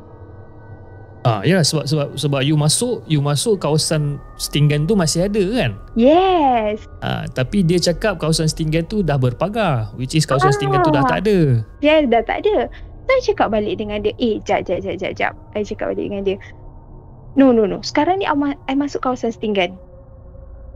[1.23, 5.79] Ah, ya sebab sebab sebab you masuk, you masuk kawasan setinggan tu masih ada kan?
[5.95, 10.91] yes Ah, tapi dia cakap kawasan setinggan tu dah berpagar, which is kawasan setinggan tu
[10.91, 11.09] dah Ah.
[11.09, 11.63] tak ada.
[11.79, 12.67] Dia dah tak ada.
[13.07, 15.33] Saya cakap balik dengan dia, eh jap jap jap jap jap.
[15.55, 16.37] Saya cakap balik dengan dia.
[17.33, 17.79] No no no.
[17.81, 19.79] Sekarang ni I, ma- I masuk kawasan setinggan.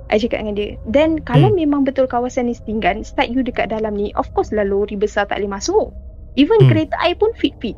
[0.06, 0.78] I cakap dengan dia.
[0.86, 1.58] Then kalau Hmm.
[1.58, 5.26] memang betul kawasan ni setinggan, start you dekat dalam ni, of course lah lori besar
[5.26, 5.90] tak boleh masuk.
[6.34, 6.70] Even Hmm.
[6.70, 7.74] kereta I pun fit-fit.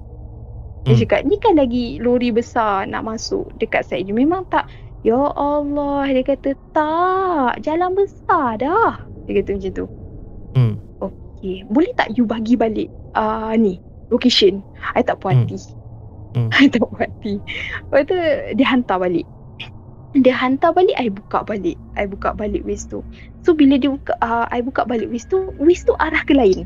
[0.89, 1.03] Dia Hmm.
[1.05, 4.17] cakap, ni kan lagi lori besar nak masuk dekat side you.
[4.17, 4.65] Memang tak.
[5.05, 6.09] Ya Allah.
[6.09, 7.61] Dia kata, tak.
[7.61, 9.05] Jalan besar dah.
[9.29, 9.87] Dia kata macam tu.
[10.57, 10.75] Hmm.
[10.99, 11.63] Okay.
[11.69, 14.65] Boleh tak you bagi balik uh, ni location?
[14.97, 15.45] I tak puas Hmm.
[15.45, 15.59] hati.
[16.35, 16.49] Hmm.
[16.57, 17.37] I tak puas hati.
[17.85, 18.17] Lepas tu
[18.57, 19.29] dia hantar balik.
[20.17, 21.77] Dia hantar balik, I buka balik.
[21.95, 23.05] I buka balik waist tu.
[23.45, 26.65] So bila dia buka, uh, I buka balik waist tu, waist tu arah ke lain.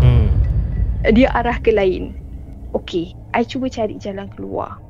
[0.00, 0.32] Hmm.
[1.12, 2.16] Dia arah ke lain.
[2.72, 4.80] Okay, I cuba cari jalan keluar.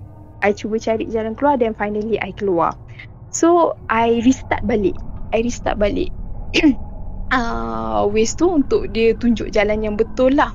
[0.43, 2.75] I cuba cari jalan keluar dan finally I keluar.
[3.35, 4.95] So, I restart balik.
[5.35, 6.15] I restart balik.
[7.35, 10.55] uh, waist tu untuk dia tunjuk jalan yang betul lah.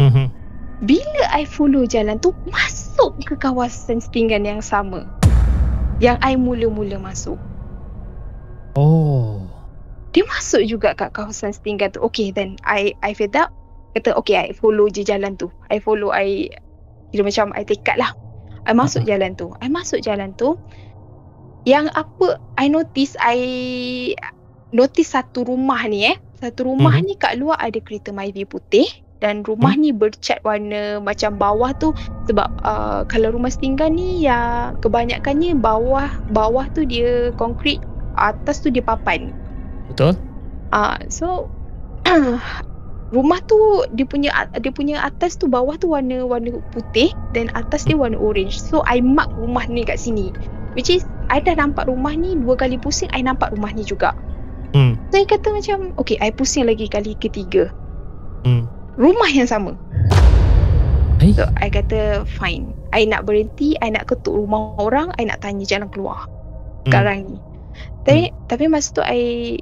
[0.00, 0.42] Mhm.
[0.82, 5.06] Bila I follow jalan tu Masuk ke kawasan setinggan yang sama
[6.02, 7.38] Yang I mula-mula masuk
[8.72, 9.44] Oh.
[10.16, 13.54] Dia masuk juga kat kawasan setinggan tu Okay then I I fed up
[13.92, 15.52] Kata okay I follow je jalan tu.
[15.68, 16.48] I follow I
[17.12, 18.12] Kira macam I tekad lah.
[18.64, 19.52] I masuk jalan tu.
[19.60, 20.56] I masuk jalan tu
[21.62, 23.38] Yang apa I notice I
[24.72, 26.16] Notice satu rumah ni eh.
[26.40, 27.04] Satu rumah Mhm.
[27.04, 28.88] ni kat luar ada kereta Myvi putih
[29.20, 31.94] dan rumah ni bercat warna macam bawah tu
[32.26, 37.78] sebab uh, kalau rumah setinggan ni yang kebanyakannya bawah bawah tu dia konkrit
[38.18, 39.30] atas tu dia papan.
[39.86, 40.18] Betul?
[40.74, 41.52] Ah, uh, so
[43.12, 47.84] rumah tu dia punya dia punya atas tu bawah tu warna warna putih dan atas
[47.84, 48.58] dia warna orange.
[48.58, 50.32] So I mark rumah ni kat sini.
[50.72, 54.16] Which is I dah nampak rumah ni dua kali pusing I nampak rumah ni juga.
[54.72, 54.96] Hmm.
[55.12, 57.68] So I kata macam okay I pusing lagi kali ketiga.
[58.48, 58.64] Hmm.
[58.96, 59.76] Rumah yang sama.
[61.20, 61.36] Eh?
[61.36, 62.72] So I kata fine.
[62.92, 66.24] I nak berhenti, I nak ketuk rumah orang, I nak tanya jalan keluar.
[66.24, 66.88] Hmm.
[66.88, 67.36] Sekarang ni.
[68.08, 69.56] Tapi tapi masa tu I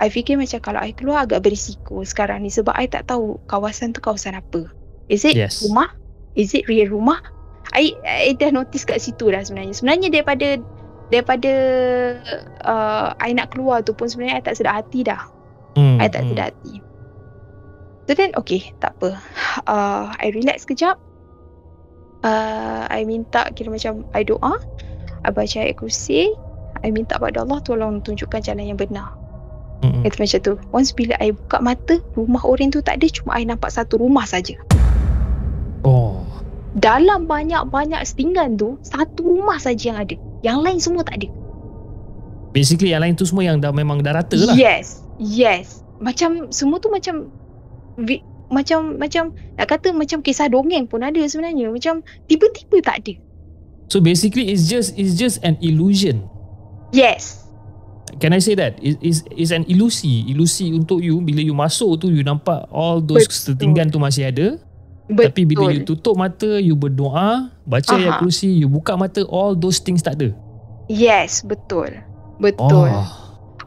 [0.00, 3.92] I fikir macam kalau I keluar agak berisiko sekarang ni sebab I tak tahu kawasan
[3.92, 4.64] tu kawasan apa.
[5.12, 5.60] Is it Yes.
[5.60, 5.92] rumah?
[6.32, 7.20] Is it real rumah?
[7.76, 9.76] I, I dah notice kat situ dah sebenarnya.
[9.76, 10.48] Sebenarnya daripada
[11.12, 11.52] daripada
[12.64, 15.20] uh, I nak keluar tu pun sebenarnya I tak sedar hati dah.
[15.76, 16.00] Hmm.
[16.00, 16.28] I tak hmm.
[16.32, 16.74] sedar hati.
[18.08, 19.20] So then okay, tak apa.
[19.68, 20.96] Uh, I relax kejap.
[22.24, 24.56] Uh, I minta kira macam I doa.
[25.22, 26.32] I baca ayat kursi.
[26.80, 29.19] I minta pada Allah tolong tunjukkan jalan yang benar.
[29.80, 30.04] Hmm.
[30.04, 30.52] Kata macam tu.
[30.76, 33.06] Once bila I buka mata, rumah orang tu tak ada.
[33.08, 34.60] Cuma I nampak satu rumah saja.
[35.84, 36.20] Oh.
[36.76, 40.16] Dalam banyak-banyak setinggan tu, satu rumah saja yang ada.
[40.44, 41.28] Yang lain semua tak ada.
[42.50, 44.54] Basically yang lain tu semua yang dah memang dah rata lah.
[44.54, 45.02] Yes.
[45.18, 45.82] Yes.
[46.00, 47.28] Macam semua tu macam
[48.00, 51.70] vi, macam macam nak kata macam kisah dongeng pun ada sebenarnya.
[51.70, 53.14] Macam tiba-tiba tak ada.
[53.90, 56.26] So basically it's just it's just an illusion.
[56.90, 57.49] Yes.
[58.18, 58.80] Can I say that?
[58.82, 60.26] Is is an ilusi.
[60.26, 63.54] Ilusi untuk you bila you masuk tu you nampak all those Betul.
[63.54, 64.58] setinggan tu masih ada.
[65.10, 65.26] Betul.
[65.30, 69.82] Tapi bila you tutup mata, you berdoa, baca ayat kursi, you buka mata, all those
[69.82, 70.30] things tak ada.
[70.86, 71.90] Yes, betul.
[72.38, 72.90] Betul.
[72.90, 73.10] Oh.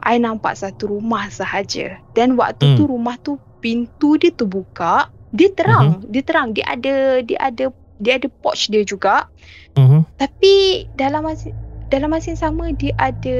[0.04, 2.00] I nampak satu rumah sahaja.
[2.12, 2.76] Dan waktu Hmm.
[2.76, 6.52] tu rumah tu pintu dia terbuka, dia terang, dia terang.
[6.52, 7.64] Dia ada dia ada
[8.00, 9.28] dia ada porch dia juga.
[9.76, 10.04] Uh-huh.
[10.16, 11.52] Tapi dalam masa
[11.88, 13.38] dalam masa yang sama dia ada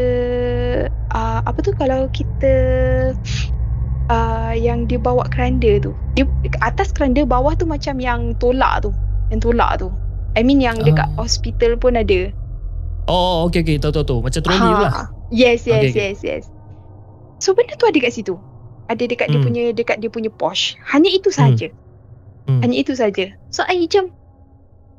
[1.12, 2.54] uh, apa tu kalau kita
[4.08, 5.92] uh, yang dia bawa keranda tu.
[6.14, 6.28] Dia
[6.60, 8.90] atas keranda bawah tu macam yang tolak tu.
[9.32, 9.88] Yang tolak tu.
[10.34, 11.24] I mean yang dekat Ah.
[11.24, 12.30] hospital pun ada.
[13.06, 13.76] Oh, okay, okay.
[13.76, 14.18] Tahu, tahu, tahu.
[14.24, 15.12] Macam troli tu lah.
[15.28, 16.00] Yes, yes, Okay, okay.
[16.10, 16.44] yes, yes.
[17.38, 18.34] So benda tu ada kat situ.
[18.88, 19.46] Ada dekat dia Hmm.
[19.46, 20.76] punya dekat dia punya posh.
[20.88, 21.68] Hanya itu saja.
[22.48, 22.60] Hmm.
[22.64, 23.32] Hanya itu saja.
[23.48, 24.12] So I macam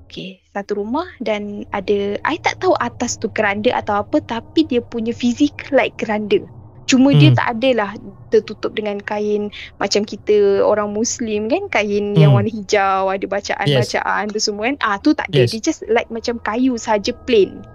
[0.06, 4.80] Okay, satu rumah dan ada I tak tahu atas tu keranda atau apa tapi dia
[4.80, 6.46] punya fizik like keranda.
[6.86, 7.38] Cuma dia Hmm.
[7.42, 7.98] tak adalah
[8.30, 9.50] tertutup dengan kain
[9.82, 12.46] macam kita orang muslim kan kain yang Hmm.
[12.46, 14.78] warna hijau ada bacaan-bacaan tu semua kan.
[14.78, 15.50] Ah tu tak ada.
[15.50, 15.58] Yes.
[15.58, 17.66] Dia just like macam kayu saja plain.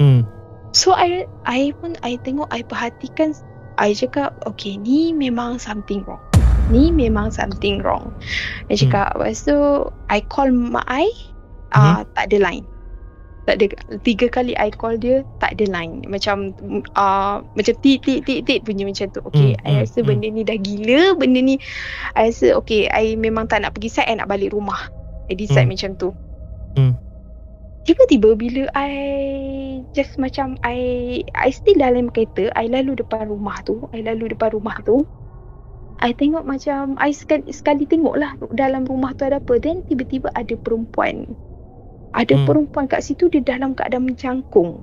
[0.00, 0.24] Hmm.
[0.72, 3.36] So I I pun I tengok I perhatikan
[3.76, 6.24] I cakap okay ni memang something wrong.
[6.72, 8.08] Ni memang something wrong.
[8.66, 8.88] I Hmm.
[8.88, 9.56] cakap lepas tu
[10.08, 11.12] I call mak I
[11.74, 12.66] ah uh, tak ada line.
[13.46, 13.66] Tak ada
[14.02, 16.02] tiga kali I call dia tak ada line.
[16.10, 16.50] Macam
[16.98, 19.22] uh, macam tit tit tit tit bunyi macam tu.
[19.30, 20.08] Okay, Hmm, I hmm, rasa hmm.
[20.10, 21.54] benda ni dah gila, benda ni
[22.18, 24.90] I rasa okay, I memang tak nak pergi site, I nak balik rumah.
[25.30, 25.78] I decide Hmm.
[25.78, 26.10] macam tu.
[26.74, 26.98] Hmm.
[27.86, 28.90] Tiba-tiba bila I
[29.94, 34.58] just macam I I still dalam kereta, I lalu depan rumah tu, I lalu depan
[34.58, 35.06] rumah tu.
[36.02, 39.62] I tengok macam I sekali, sekali tengok lah dalam rumah tu ada apa.
[39.62, 41.30] Then tiba-tiba ada perempuan.
[42.16, 42.46] Ada Hmm.
[42.48, 44.80] perempuan kat situ dia dalam keadaan mencangkung.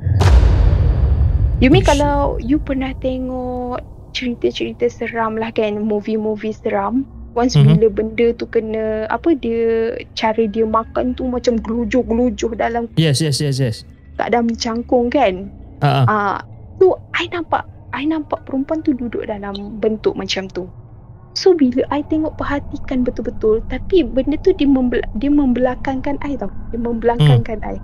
[1.57, 1.89] You mean Uish.
[1.89, 3.81] kalau you pernah tengok
[4.13, 7.01] cerita-cerita seram lah kan, movie-movie seram.
[7.33, 7.65] Once Mhm.
[7.65, 13.41] bila benda tu kena apa dia cara dia makan tu macam gelujuh-gelujuh dalam Yes, yes,
[13.41, 13.77] yes, yes.
[14.13, 15.49] keadaan mencangkung kan.
[15.81, 16.05] Ah, ah.
[16.05, 16.37] Ah,
[16.77, 20.69] tu I nampak I nampak perempuan tu duduk dalam bentuk macam tu.
[21.33, 26.53] So bila I tengok perhatikan betul-betul Tapi benda tu dia, membel- dia membelakangkan I tau.
[26.69, 27.77] Dia membelakangkan I.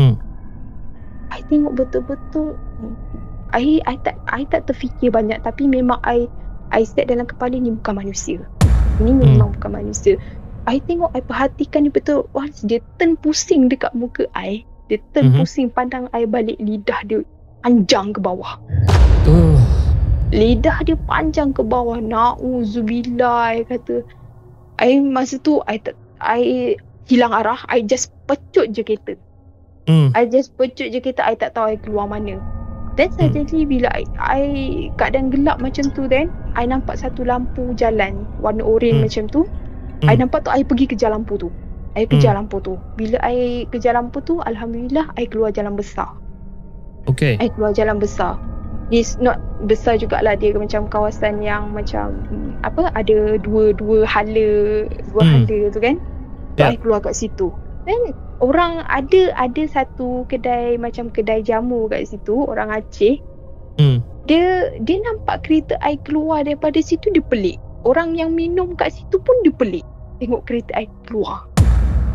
[0.00, 0.16] Hmm.
[1.28, 2.56] I tengok betul-betul
[3.52, 6.24] I, I tak I tak terfikir banyak Tapi memang I
[6.74, 8.42] I set dalam kepala ni bukan manusia.
[8.98, 10.18] Ini memang bukan manusia.
[10.66, 12.26] I tengok I perhatikan ni betul.
[12.34, 14.66] Once dia turn pusing dekat muka I.
[14.90, 15.36] Dia turn Mhm.
[15.38, 17.22] pusing pandang I balik Lidah dia
[17.62, 18.58] panjang ke bawah.
[19.30, 19.58] Oh.
[20.34, 24.02] Lidah dia panjang ke bawah Na'udzubillah I kata
[24.82, 26.74] I masa tu I, tak, I
[27.06, 29.14] hilang arah I just pecut je kereta
[29.86, 30.10] Hmm.
[30.18, 32.42] I just pecut je kereta I tak tahu I keluar mana
[32.98, 33.30] Then Hmm.
[33.30, 34.42] suddenly bila I, I
[34.98, 36.26] keadaan gelap macam tu then
[36.58, 39.06] I nampak satu lampu jalan Warna oren Hmm.
[39.06, 39.46] macam tu
[40.02, 40.10] Hmm.
[40.10, 41.54] I nampak tu I pergi kejar lampu tu
[41.94, 42.44] I kejar Hmm.
[42.44, 46.10] lampu tu Bila I kejar lampu tu Alhamdulillah I keluar jalan besar
[47.06, 47.38] Okay.
[47.38, 48.34] I keluar jalan besar
[48.90, 52.22] It's not besar jugalah Dia macam kawasan yang macam
[52.62, 55.42] Apa Ada dua-dua hala Dua Hmm.
[55.46, 55.96] hala tu kan
[56.56, 56.72] Ya.
[56.72, 57.52] I keluar kat situ
[57.84, 63.20] Then orang ada ada satu kedai macam kedai jamu kat situ orang Aceh
[63.76, 64.00] Hmm.
[64.24, 69.20] dia dia nampak kereta I keluar daripada situ dia pelik orang yang minum kat situ
[69.20, 69.84] pun dia pelik
[70.16, 71.44] tengok kereta I keluar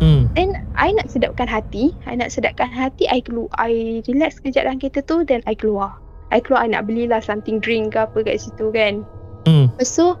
[0.02, 0.26] Hmm.
[0.34, 4.82] Then I nak sedapkan hati I nak sedapkan hati I keluar I relax kejap dalam
[4.82, 8.40] kereta tu Then I keluar I keluar I nak belilah something drink ke apa kat
[8.40, 9.04] situ kan
[9.42, 9.66] Hmm.
[9.74, 10.14] Lepas tu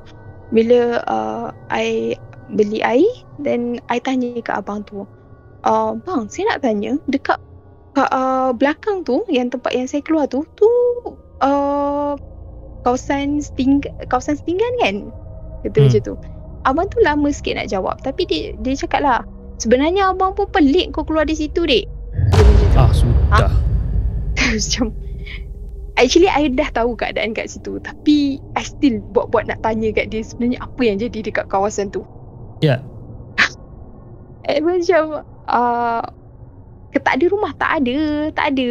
[0.50, 2.18] Bila uh, I
[2.50, 3.06] beli air
[3.38, 5.06] Then I tanya kat abang tu
[5.62, 7.38] uh, Bang saya nak tanya Dekat
[7.94, 10.66] kat, uh, belakang tu Yang tempat yang saya keluar tu Tu
[11.38, 12.18] uh,
[12.82, 13.78] Kawasan Sting
[14.10, 14.96] Kawasan Stinggan kan
[15.62, 15.86] Kata Hmm.
[15.86, 16.14] macam tu
[16.66, 19.22] Abang tu lama sikit nak jawab Tapi dia dia cakap lah
[19.62, 21.86] Sebenarnya abang pun pelik kau keluar di situ dek
[22.34, 23.54] Dia Ah sudah.
[24.50, 24.90] macam
[26.00, 27.76] Actually I dah tahu keadaan kat situ.
[27.82, 32.04] Tapi I still buat-buat nak tanya kat dia Sebenarnya apa yang jadi dekat kawasan tu.
[32.64, 32.80] Ya.
[34.48, 36.02] Eh macam uh,
[36.96, 37.52] Tak ada rumah?
[37.54, 37.98] Tak ada.
[38.32, 38.70] Tak ada.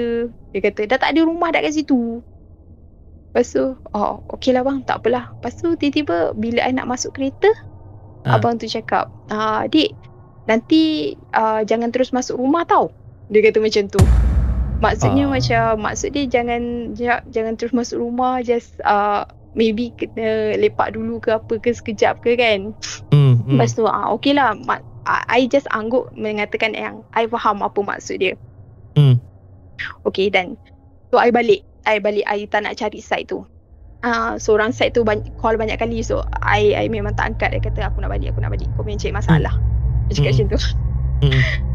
[0.52, 2.20] Dia kata dah tak ada rumah dah kat situ.
[3.32, 4.84] Lepas tu Oh okey lah bang.
[4.84, 7.48] Tak apalah Lepas tu tiba-tiba Bila I nak masuk kereta
[8.22, 8.38] Ah.
[8.38, 9.98] Abang tu cakap ah, Dik
[10.46, 12.94] Nanti uh, Jangan terus masuk rumah tau.
[13.32, 14.02] Dia kata macam tu
[14.82, 15.32] Maksudnya Ah.
[15.32, 21.20] macam Maksud dia jangan ja- Jangan terus masuk rumah Just uh, Maybe kena lepak dulu
[21.20, 22.72] ke apa ke sekejap ke kan
[23.12, 23.36] Hmm.
[23.38, 23.52] hmm.
[23.54, 24.80] Lepas tu ah, okay lah mak,
[25.28, 28.40] I just angguk mengatakan yang I faham apa maksud dia
[28.92, 29.20] Hmm.
[30.04, 30.56] Okay dan
[31.08, 33.44] So I balik I balik I tak nak cari site tu
[34.00, 37.52] Ah, uh, seorang site tu banyak, call banyak kali so I I memang tak angkat
[37.52, 39.54] dia kata aku nak balik aku nak balik kau punya cari masalah
[40.08, 40.38] dia cakap Hmm.
[40.40, 40.60] macam tu
[41.22, 41.42] Hmm.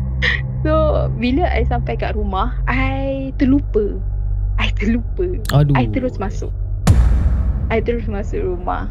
[0.64, 4.00] so bila I sampai kat rumah I terlupa.
[4.56, 5.40] I terlupa.
[5.52, 5.76] Aduh.
[5.76, 6.52] I terus masuk.
[7.68, 8.88] I terus masuk rumah.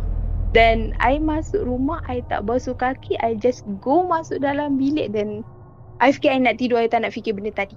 [0.55, 5.11] Dan I masuk rumah I tak basuh kaki I just go masuk dalam bilik.
[5.11, 5.43] Dan
[5.99, 7.75] I fikir I nak tidur I tak nak fikir benda tadi.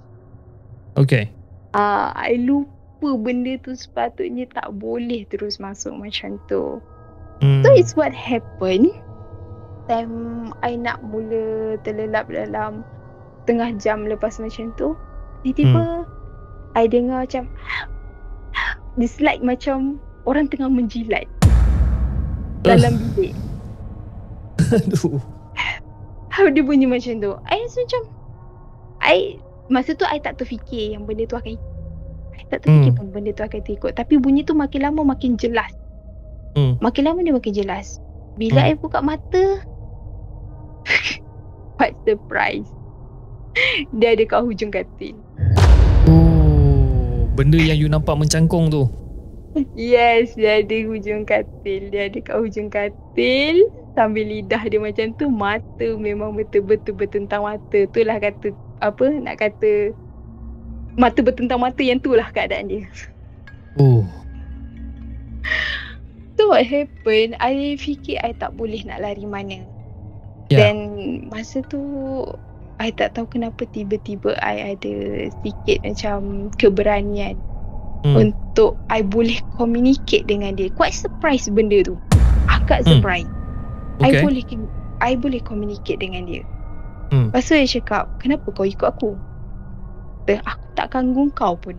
[0.98, 1.30] Okay.
[1.74, 6.80] uh, I lupa benda tu sepatutnya tak boleh terus masuk macam tu.
[7.42, 7.62] Hmm.
[7.62, 8.90] So it's what happened.
[9.88, 12.84] Time I nak mula terlelap dalam
[13.48, 14.92] Tengah jam lepas macam tu
[15.40, 16.04] Tiba-tiba
[16.76, 17.48] I dengar macam
[19.00, 19.96] It's like macam
[20.28, 21.24] Orang tengah menjilat
[22.68, 23.32] Dalam bilik
[24.76, 25.16] Aduh.
[26.28, 28.02] How dia bunyi macam tu I rasa macam
[29.00, 29.18] I
[29.68, 31.56] Masa tu I tak terfikir Yang benda tu akan
[32.36, 32.98] I tak terfikir Hmm.
[33.00, 35.72] pun Benda tu akan ikut Tapi bunyi tu makin lama Makin jelas
[36.52, 36.76] Hmm.
[36.80, 37.96] Makin lama dia makin jelas
[38.36, 38.70] Bila Hmm.
[38.70, 39.62] I buka mata
[41.78, 42.68] What surprise
[43.96, 45.16] Dia ada kat hujung katil
[46.08, 48.88] Oh, benda yang you nampak mencangkung tu.
[49.74, 53.66] Yes Dia ada hujung katil Dia ada kat hujung katil
[53.96, 58.52] Sambil lidah dia macam tu Mata memang betul-betul bertentang mata Itulah kata
[58.84, 59.96] Apa nak kata
[61.00, 62.84] Mata bertentang mata yang tu lah keadaan dia
[63.78, 64.02] Oh.
[66.34, 69.62] So what happened I fikir I tak boleh nak lari mana
[70.48, 70.64] Ya.
[70.64, 70.76] Dan
[71.28, 71.76] masa tu
[72.78, 74.94] I tak tahu kenapa tiba-tiba I ada
[75.34, 76.18] sedikit macam
[76.56, 77.34] keberanian
[78.06, 78.14] Hmm.
[78.14, 80.70] untuk I boleh communicate dengan dia.
[80.70, 81.98] Quite surprise benda tu.
[82.46, 83.02] Agak Hmm.
[83.02, 83.26] surprise.
[83.98, 84.22] I Okay.
[84.22, 84.42] boleh
[85.02, 86.46] I boleh communicate dengan dia.
[87.10, 87.34] Hmm.
[87.34, 89.18] Lepas tu dia cakap, kenapa kau ikut aku?
[90.30, 91.74] Kata, aku tak ganggu kau pun.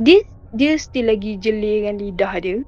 [0.00, 0.24] Dia
[0.56, 2.64] dia still lagi jelirkan lidah dia.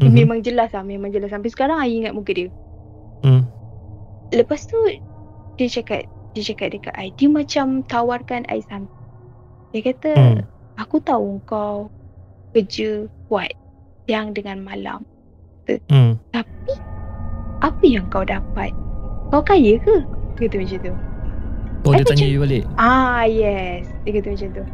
[0.00, 0.12] Mhm.
[0.16, 1.28] Memang jelas lah, memang jelas.
[1.28, 2.48] Sampai sekarang I ingat muka dia.
[3.20, 3.44] Hmm.
[4.32, 4.80] Lepas tu
[5.54, 8.88] dia cakap dia cakap dekat I, dia macam tawarkan I something.
[9.70, 10.40] Dia kata, Hmm.
[10.76, 11.92] aku tahu kau
[12.52, 13.52] kerja kuat
[14.04, 15.04] siang dengan malam.
[15.88, 16.16] Hmm.
[16.30, 16.72] Tapi
[17.62, 18.74] Apa yang kau dapat?
[19.30, 20.02] Kau kaya ke?
[20.34, 20.94] Dia kata macam tu.
[21.86, 22.62] Oh, dia tanya macam- you balik.
[22.74, 23.86] Ah yes.
[24.02, 24.64] Dia kata macam tu.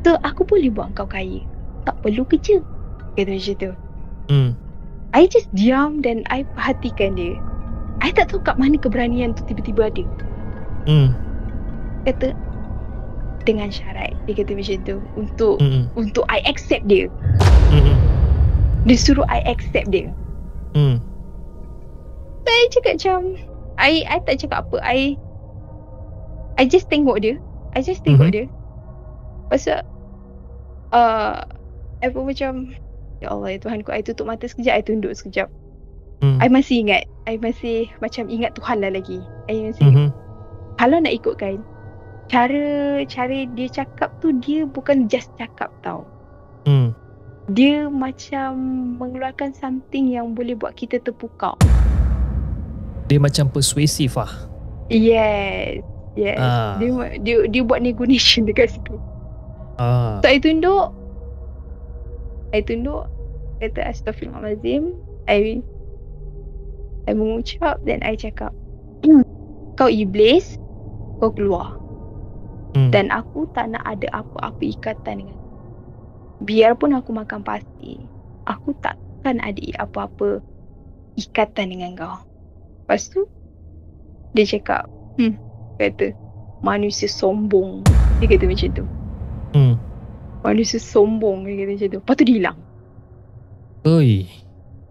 [0.00, 1.44] So aku boleh buat kau kaya.
[1.84, 2.64] Tak perlu kerja.
[3.12, 3.70] Dia kata macam tu.
[4.32, 4.50] Hmm.
[5.12, 7.36] I just diam dan I perhatikan dia.
[7.98, 10.04] I tak tahu kat mana keberanian tu tiba-tiba ada.
[10.86, 11.12] Hmm.
[12.06, 12.32] Kata
[13.42, 14.14] dengan syarat.
[14.24, 14.96] Dia kata macam tu.
[15.16, 15.90] Untuk Hmm.
[15.94, 17.10] untuk I accept dia.
[17.74, 17.96] Hmm.
[18.86, 20.12] Dia suruh I accept dia.
[20.72, 21.02] Hmm.
[22.48, 23.20] I cakap macam
[23.78, 24.76] I I tak cakap apa.
[24.82, 25.14] I
[26.58, 27.38] I just tengok dia.
[27.76, 28.34] I just tengok Mhm.
[28.34, 28.44] dia.
[29.46, 29.86] Pasal
[30.90, 31.46] uh,
[32.02, 32.74] I pun macam
[33.18, 35.50] Ya Allah ya Tuhanku I tutup mata sekejap I tunduk sekejap
[36.18, 36.42] Hmm.
[36.42, 40.10] I masih ingat I masih macam ingat Tuhan lah lagi I masih ingat.
[40.10, 40.10] Hmm.
[40.74, 41.62] Kalau nak ikutkan
[42.26, 42.66] Cara
[43.06, 46.02] Cara dia cakap tu Dia bukan just cakap tau
[46.66, 46.90] Hmm.
[47.48, 48.58] Dia macam
[48.98, 51.54] Mengeluarkan something Yang boleh buat kita terpukau
[53.06, 54.30] Dia macam persuasif ah.
[54.90, 55.80] Yes
[56.12, 56.74] Yes Ah.
[56.76, 56.90] dia,
[57.22, 58.98] dia dia buat negotiation dekat situ
[59.78, 60.18] Ah.
[60.18, 60.90] So I tunduk
[62.50, 63.06] I tunduk
[63.58, 65.62] Kata Astaghfirullahaladzim I
[67.08, 68.52] I mengucap Dan I cakap
[69.00, 69.24] "Hmm,
[69.74, 70.60] Kau iblis
[71.18, 71.80] Kau keluar
[72.76, 72.92] Hmm.
[72.92, 75.38] Dan aku tak nak ada apa-apa ikatan dengan.
[76.44, 77.96] Biarpun aku makan pasir
[78.44, 80.44] Aku takkan ada apa-apa
[81.16, 82.20] Ikatan dengan kau
[82.84, 83.24] Lepas tu
[84.36, 84.84] Dia cakap
[85.16, 85.40] Hmm
[85.80, 86.12] Kata
[86.60, 87.88] Manusia sombong
[88.20, 88.84] Dia kata macam tu
[89.56, 89.74] Hmm.
[90.44, 92.58] Manusia sombong Dia kata macam tu Lepas tu dia hilang
[93.88, 94.28] Oi.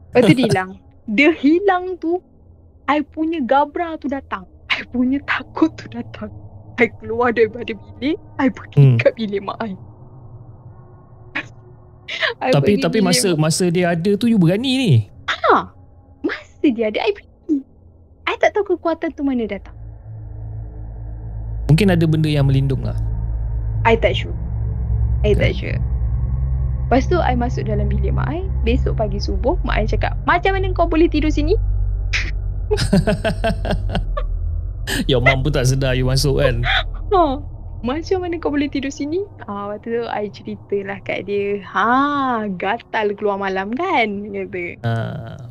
[0.09, 0.71] Lepas tu dia hilang
[1.07, 2.19] Dia hilang tu
[2.85, 4.43] I punya gabra tu datang.
[4.67, 6.31] I punya takut tu datang.
[6.77, 8.97] I keluar daripada bilik I pergi Hmm.
[8.97, 9.73] kat bilik mak I,
[12.39, 14.91] I Tapi tapi masa mak- masa dia ada tu you berani ni.
[15.27, 15.73] ha,
[16.21, 17.63] Masa dia ada I pergi.
[18.23, 19.73] I tak tahu kekuatan tu mana datang.
[21.67, 22.95] Mungkin ada benda yang melindung lah.
[23.83, 24.35] I tak sure.
[25.23, 25.79] I tak sure
[26.87, 30.55] Lepas tu I masuk dalam bilik mak I Besok pagi subuh Mak I cakap Macam
[30.55, 31.51] mana kau boleh tidur sini
[35.11, 36.63] Your mom pun tak sedar you masuk kan.
[37.07, 37.39] Ha,
[37.87, 39.23] macam mana kau boleh tidur sini?
[39.47, 41.63] Ah, waktu tu I ceritalah kat dia.
[41.63, 44.27] Ha, gatal keluar malam kan?
[44.27, 44.63] Kata.
[44.83, 44.93] Ha,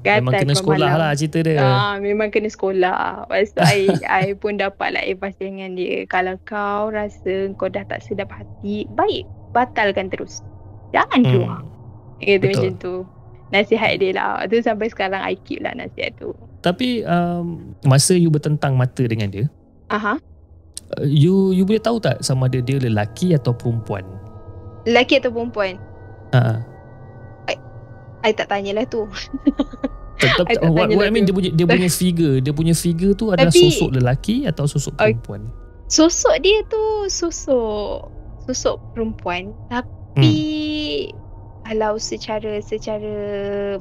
[0.05, 1.01] Gatal memang kena sekolah malam.
[1.01, 1.65] lah cerita dia.
[1.65, 3.25] Ah, memang kena sekolah.
[3.25, 3.89] Lepas tu I,
[4.21, 6.05] I pun dapat lah advice dengan dia.
[6.13, 9.25] Kalau kau rasa kau dah tak sedap hati, baik.
[9.57, 10.45] Batalkan terus.
[10.91, 11.61] Jangan keluar.
[12.17, 12.41] Dia kata Hmm.
[12.41, 12.51] Betul.
[12.53, 12.95] macam tu.
[13.47, 14.43] Nasihat dia lah.
[14.47, 16.35] Tu sampai sekarang I keep lah nasihat tu.
[16.59, 19.47] Tapi um, masa you bertentang mata dengan dia,
[19.87, 20.19] Aha.
[20.93, 24.03] uh, you you boleh tahu tak sama ada dia lelaki atau perempuan?
[24.83, 25.79] Lelaki atau perempuan?
[26.33, 26.59] Ha.
[28.21, 29.07] I tak tanyalah tu.
[30.19, 31.31] Tetap, I tak what, what I lah mean tu.
[31.31, 34.99] dia punya dia punya figure, dia punya figure tu adalah Tapi- sosok lelaki atau sosok
[34.99, 35.47] perempuan?
[35.87, 38.11] Sosok dia tu sosok
[38.43, 39.87] sosok perempuan tapi
[41.67, 43.15] kalau secara secara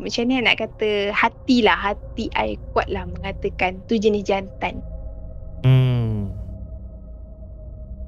[0.01, 4.81] macam ni nak kata hati lah hati I kuat lah mengatakan tu jenis jantan.
[5.61, 6.33] Hmm.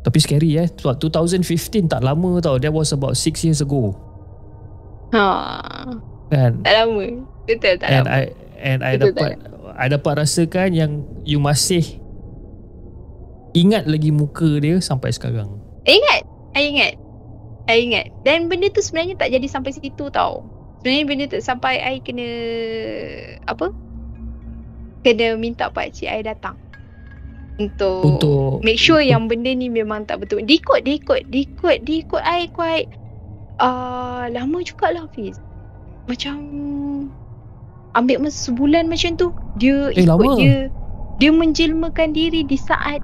[0.02, 0.66] Tapi scary eh.
[0.66, 2.58] Sebab 2015 tak lama tau.
[2.58, 3.94] That was about 6 years ago.
[5.14, 5.26] Ha.
[6.34, 6.66] Kan?
[6.66, 7.06] Tak lama.
[7.46, 8.10] Betul tak and lama.
[8.10, 8.24] I
[8.58, 9.32] and I Betul dapat
[9.78, 12.02] I dapat rasakan yang you masih
[13.54, 15.62] ingat lagi muka dia sampai sekarang.
[15.86, 16.26] Ingat.
[16.58, 16.94] I ingat.
[17.68, 18.12] I ingat.
[18.24, 20.44] Dan benda tu sebenarnya tak jadi sampai situ tau.
[20.80, 22.28] Sebenarnya benda tu sampai I kena
[23.44, 23.72] apa?
[25.04, 26.56] Kena minta pak cik I datang.
[27.58, 30.46] Untuk, Untuk make sure yang benda ni memang tak betul.
[30.46, 32.88] Dia ikut, dia ikut, dia ikut, dia ikut I quite
[33.58, 35.42] uh, lama jugalah Hafiz.
[36.06, 36.38] Macam
[37.98, 39.34] ambil masa sebulan macam tu.
[39.58, 40.38] Dia Eh, ikut lama.
[40.38, 40.70] dia
[41.18, 43.02] dia menjelmakan diri di saat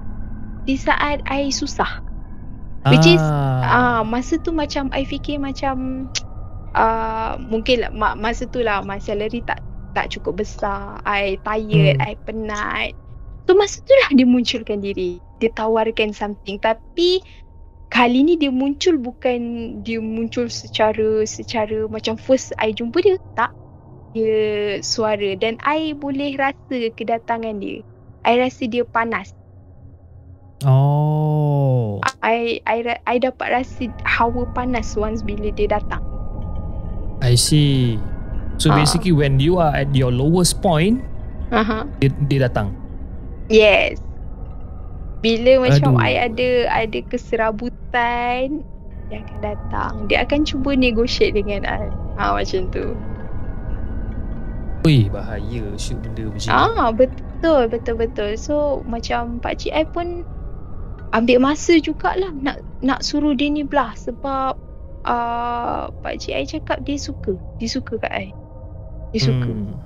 [0.64, 1.98] di saat I susah.
[2.88, 3.20] Which is
[3.64, 6.08] Ah, masa tu macam I fikir macam
[6.76, 9.64] ah mungkin lah, ma- masa tu lah my salary tak
[9.96, 11.00] tak cukup besar.
[11.06, 12.04] I tired, Hmm.
[12.04, 12.92] I penat.
[13.48, 15.24] So masa tu lah dia munculkan diri.
[15.40, 17.24] Dia tawarkan something tapi
[17.92, 19.40] kali ni dia muncul bukan
[19.86, 23.52] dia muncul secara secara macam first I jumpa dia tak
[24.14, 27.82] dia suara dan I boleh rasa kedatangan dia.
[28.26, 29.32] I rasa dia panas.
[30.64, 32.00] Oh.
[32.20, 36.00] I I I dapat rasa hawa panas once bila dia datang.
[37.20, 37.96] I see.
[38.56, 38.76] So Ah.
[38.76, 41.04] basically when you are at your lowest point,
[41.50, 41.84] Aha.
[42.00, 42.72] dia, dia datang.
[43.48, 44.00] Yes.
[45.20, 46.04] Bila macam Aduh.
[46.04, 48.60] I ada ada keserabutan,
[49.08, 49.92] dia akan datang.
[50.08, 51.88] Dia akan cuba negotiate dengan I.
[52.20, 52.92] Ha macam tu.
[54.84, 56.52] Ui, bahaya shoot benda macam ni.
[56.52, 58.30] Ah, betul, betul, betul.
[58.36, 60.28] So, macam Pak Cik I pun
[61.14, 64.58] ambil masa jugalah nak nak suruh dia ni belah sebab
[65.06, 67.38] uh, Pak Cik I cakap dia suka.
[67.56, 68.28] Dia suka kat I.
[69.14, 69.46] Dia suka.
[69.48, 69.78] Hmm.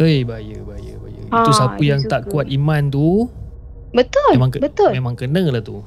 [0.00, 1.22] Ui, bahaya, bahaya, bahaya.
[1.28, 2.32] Ah, Itu siapa yang tak suka.
[2.32, 3.28] kuat iman tu,
[3.92, 4.90] Betul, memang ke, betul.
[4.96, 5.84] memang kena lah tu.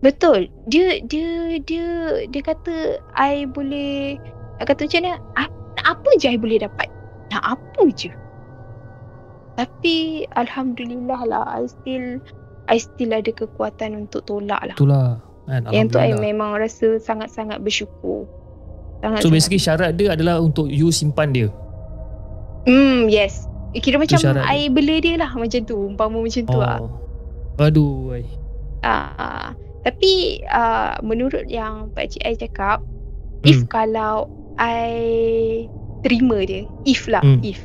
[0.00, 0.48] Betul.
[0.64, 1.88] Dia dia dia
[2.24, 4.16] dia kata I boleh
[4.64, 5.12] kata macam mana?
[5.36, 6.88] "Ap- Nak apa je I boleh dapat?
[7.32, 8.08] Nak apa je?
[9.56, 9.96] Tapi
[10.36, 12.16] alhamdulillah lah I still
[12.70, 14.76] I still ada kekuatan untuk tolak lah.
[14.78, 15.18] Itulah.
[15.50, 18.30] Kan, Yang tu I memang rasa sangat-sangat bersyukur.
[19.02, 21.50] Sangat So basically syarat dia adalah untuk you simpan dia.
[22.70, 23.50] Hmm, yes.
[23.74, 24.54] Kira macam syarat dia.
[24.54, 25.90] I bela dia lah macam tu.
[25.90, 26.78] Umpama macam tu lah.
[26.78, 26.90] Oh.
[27.58, 28.14] Aduh.
[28.80, 29.52] Ah,
[29.82, 32.78] tapi uh, menurut yang Pak Cik I cakap,
[33.42, 33.68] if Hmm.
[33.68, 34.14] kalau
[34.56, 35.66] I
[36.06, 37.42] terima dia, if lah, Hmm.
[37.42, 37.60] if.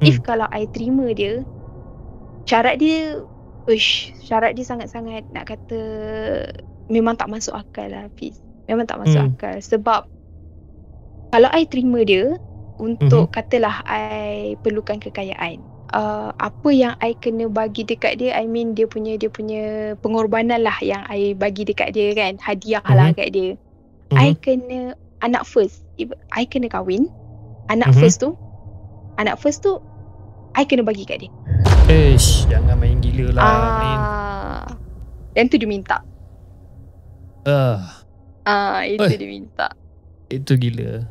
[0.00, 0.08] Hmm.
[0.08, 1.44] If kalau I terima dia,
[2.44, 3.20] syarat dia,
[3.70, 5.80] ush, syarat dia sangat-sangat nak kata
[6.90, 8.42] memang tak masuk akal lah Hafiz.
[8.66, 9.30] Memang tak masuk Hmm.
[9.38, 10.10] akal sebab
[11.30, 12.34] kalau I terima dia
[12.82, 15.62] untuk katalah I perlukan kekayaan.
[15.90, 20.62] Uh, apa yang I kena bagi dekat dia I mean dia punya dia punya pengorbanan
[20.62, 23.18] lah yang I bagi dekat dia kan hadiah lah Mhm.
[23.18, 23.50] kat dia
[24.14, 24.18] Mhm.
[24.18, 24.78] I kena
[25.18, 25.82] anak first
[26.30, 27.10] I kena kahwin
[27.66, 27.98] anak Mhm.
[27.98, 28.38] first tu
[29.18, 29.82] anak first tu
[30.54, 31.30] I kena bagi kat dia
[31.88, 33.44] Ish, jangan main gila lah.
[33.78, 33.98] Main.
[34.00, 34.64] ah
[35.30, 36.02] dan tu dia minta
[37.46, 38.04] Ah,
[38.44, 39.16] ah itu Oi.
[39.16, 39.68] dia minta
[40.28, 41.08] itu gila.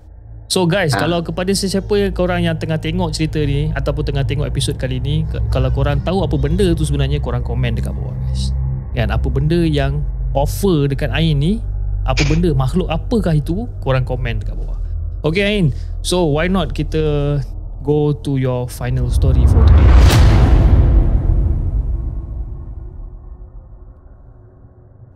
[0.49, 1.05] So guys, Ah.
[1.05, 4.97] kalau kepada sesiapa yang korang yang tengah tengok cerita ni ataupun tengah tengok episod kali
[4.97, 8.55] ni, kalau korang tahu apa benda tu sebenarnya korang komen dekat bawah guys.
[8.95, 10.01] Kan apa benda yang
[10.33, 11.61] offer dekat Ain ni,
[12.07, 14.79] apa benda makhluk apakah itu, korang komen dekat bawah.
[15.21, 17.37] Okay Ain, so why not kita
[17.85, 19.98] go to your final story for today.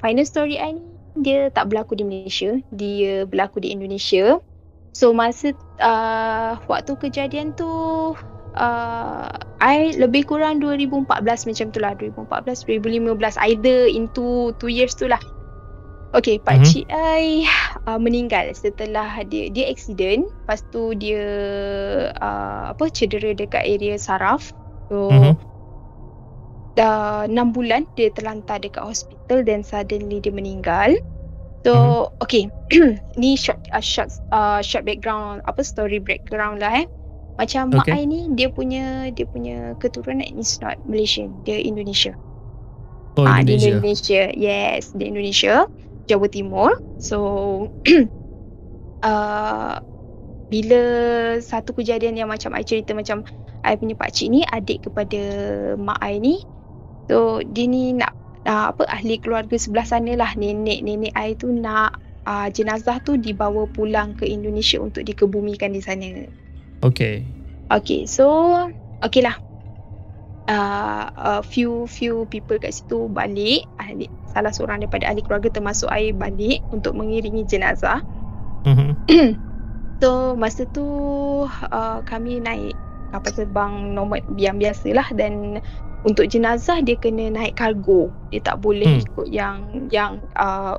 [0.03, 0.83] Final story I ni
[1.23, 4.41] dia tak berlaku di Malaysia, dia berlaku di Indonesia.
[4.93, 7.69] So masa uh, waktu kejadian tu
[8.57, 9.25] uh,
[9.57, 11.07] I lebih kurang 2014
[11.49, 15.21] macam tu lah 2014 2015 either into 2 years tu lah.
[16.13, 16.65] Okay, Pak Mhm.
[16.67, 17.47] Cik I
[17.89, 21.25] uh, meninggal setelah dia dia accident, lepas tu dia
[22.21, 24.53] uh, apa cedera dekat area saraf.
[24.93, 25.52] So Mhm.
[26.73, 30.97] Dah 6 bulan dia terlantar dekat hospital dan suddenly dia meninggal.
[31.63, 32.23] So, Mhm.
[32.23, 32.43] okay.
[33.21, 36.87] ni short uh, short uh, short background apa story background lah eh.
[37.39, 38.03] Macam mak Okay.
[38.03, 42.13] I ni dia punya dia punya keturunan is not Malaysian, dia Indonesia.
[43.17, 43.81] Oh Ah, Indonesia.
[43.81, 44.21] Indonesia.
[44.33, 45.65] Yes, di Indonesia,
[46.09, 46.71] Jawa Timur.
[46.97, 47.17] So
[49.05, 49.75] uh,
[50.49, 50.81] bila
[51.41, 53.25] satu kejadian yang macam I cerita macam
[53.65, 55.21] I punya pak cik ni adik kepada
[55.79, 56.35] mak I ni.
[57.11, 58.13] So dia ni nak
[58.47, 63.67] uh, apa ahli keluarga sebelah sana lah nenek-nenek I tu nak uh, jenazah tu dibawa
[63.71, 66.09] pulang ke Indonesia untuk dikebumikan di sana.
[66.83, 67.23] Okay.
[67.71, 68.27] Okay, so
[69.03, 69.35] okay lah.
[70.43, 75.87] Uh, a few few people kat situ balik ahli, salah seorang daripada ahli keluarga termasuk
[75.87, 78.03] I balik untuk mengiringi jenazah
[78.63, 78.89] Mhm.
[80.01, 80.85] so masa tu
[81.47, 82.75] uh, kami naik
[83.11, 85.59] kapal terbang normal yang biasalah dan
[86.03, 89.03] untuk jenazah dia kena naik kargo dia tak boleh Hmm.
[89.03, 89.55] ikut yang
[89.89, 90.75] yang uh,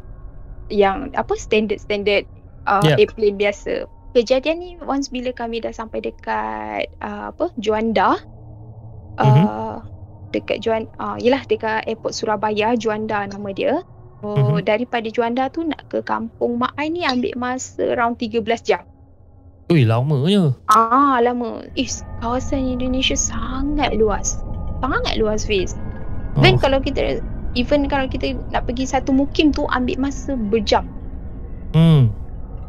[0.69, 2.25] yang apa standard standard
[2.65, 3.01] uh, Yeah.
[3.01, 8.21] airplane biasa kejadian ni once bila kami dah sampai dekat uh, apa Juanda
[9.19, 9.81] uh,
[10.31, 13.81] dekat Juan uh, yelah dekat airport Surabaya Juanda nama dia
[14.23, 14.65] so Mhm.
[14.65, 18.85] daripada Juanda tu nak ke kampung mak I ni ambil masa around 13 jam
[19.73, 20.53] Ui, lamanya.
[20.69, 21.65] Ah, lama.
[21.73, 24.37] Is, kawasan Indonesia sangat luas.
[24.85, 25.73] Sangat luas, Fiz.
[26.37, 26.45] Oh.
[26.45, 27.25] Even kalau kita
[27.57, 30.85] even kalau kita nak pergi satu mukim tu ambil masa berjam.
[31.73, 32.13] Hmm.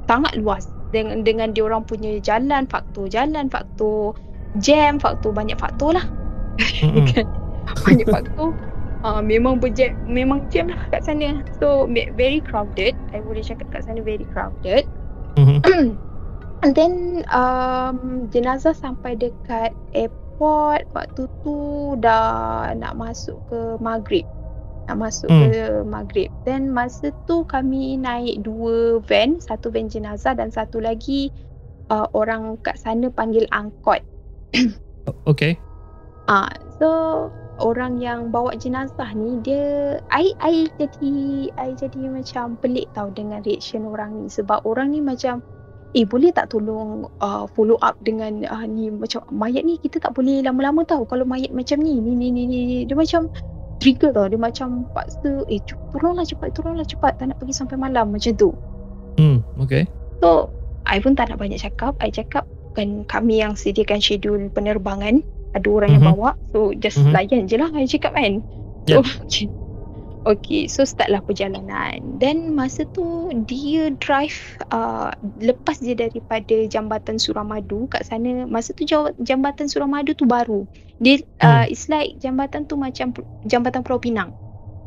[0.08, 0.72] Sangat luas.
[0.96, 4.16] Dengan dengan dia orang punya jalan, faktor jalan, faktor
[4.64, 6.06] jam, faktor banyak faktor lah.
[7.12, 7.28] Kan?
[7.84, 8.56] banyak faktor.
[9.06, 11.44] Uh, memang berjam, memang jam lah kat sana.
[11.62, 12.98] So, very crowded.
[13.14, 14.88] I boleh cakap kat sana very crowded.
[15.36, 15.60] Mhm.
[16.66, 21.58] And then um, jenazah sampai dekat airport waktu tu
[22.00, 24.26] dah nak masuk ke maghrib.
[24.86, 25.50] Nak masuk Hmm.
[25.50, 26.30] ke maghrib.
[26.46, 31.34] Then masa tu kami naik dua van, satu van jenazah dan satu lagi
[31.90, 34.02] uh, orang kat sana panggil angkot.
[35.30, 35.54] Okay.
[36.26, 36.50] Ah,
[36.82, 36.90] so
[37.62, 41.14] orang yang bawa jenazah ni dia I I jadi
[41.54, 45.46] I jadi macam pelik tau dengan reaction orang ni sebab orang ni macam
[45.96, 48.92] eh boleh tak tolong uh, follow up dengan uh, ni?
[48.92, 52.44] Macam mayat ni kita tak boleh lama-lama tahu kalau mayat macam ni ni ni ni,
[52.46, 52.84] ni.
[52.84, 53.32] dia macam
[53.80, 54.28] trigger tau.
[54.28, 55.64] Dia macam paksa eh
[55.96, 57.16] tolonglah cepat tolonglah cepat.
[57.16, 58.12] Tak nak pergi sampai malam.
[58.12, 58.52] Macam tu.
[59.16, 59.88] Hmm, okay.
[60.20, 60.52] so
[60.86, 61.96] I pun tak nak banyak cakap.
[62.04, 62.44] I cakap
[62.76, 65.24] kan kami yang sediakan schedule penerbangan
[65.56, 66.12] ada orang yang Mhm.
[66.20, 66.36] bawa.
[66.52, 67.16] So just Mhm.
[67.16, 68.44] layan je lah I cakap kan.
[68.92, 69.00] So
[70.26, 72.02] Okay, so startlah perjalanan.
[72.18, 78.50] Then masa tu dia drive uh, lepas dia daripada jambatan Suramadu kat sana.
[78.50, 78.90] Masa tu
[79.22, 80.66] jambatan Suramadu tu baru.
[80.98, 83.14] Dia uh, it's like jambatan tu macam
[83.46, 84.34] jambatan Pulau Pinang.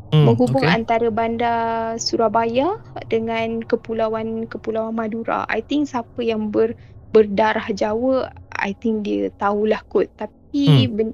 [0.09, 0.72] Hmm, menghubung okay.
[0.72, 5.45] antara bandar Surabaya dengan kepulauan Kepulauan Madura.
[5.47, 6.74] I think siapa yang ber,
[7.12, 10.11] berdarah Jawa, I think dia tahulah kot.
[10.18, 10.97] Tapi Hmm.
[10.97, 11.09] ben,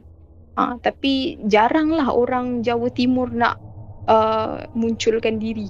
[0.55, 3.59] uh, tapi jaranglah orang Jawa Timur nak
[4.09, 5.69] uh, munculkan diri.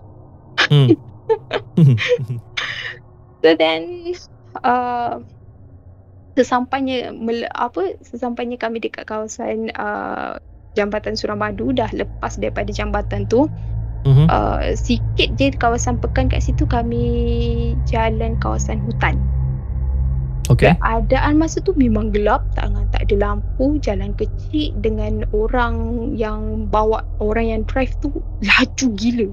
[0.71, 0.95] Hmm.
[3.45, 4.17] So then
[4.65, 5.21] uh,
[6.33, 7.13] sesampainya
[7.53, 10.41] apa sesampainya kami dekat kawasan uh,
[10.73, 13.45] jambatan Suramadu dah lepas daripada jambatan tu
[14.05, 14.29] Mhm.
[14.29, 19.17] uh, sikit je kawasan pekan kat situ kami jalan kawasan hutan.
[20.53, 20.77] Okay.
[20.77, 27.01] Keadaan masa tu memang gelap, tak tak ada lampu, jalan kecil dengan orang yang bawa
[27.17, 28.13] orang yang drive tu
[28.45, 29.29] laju gila.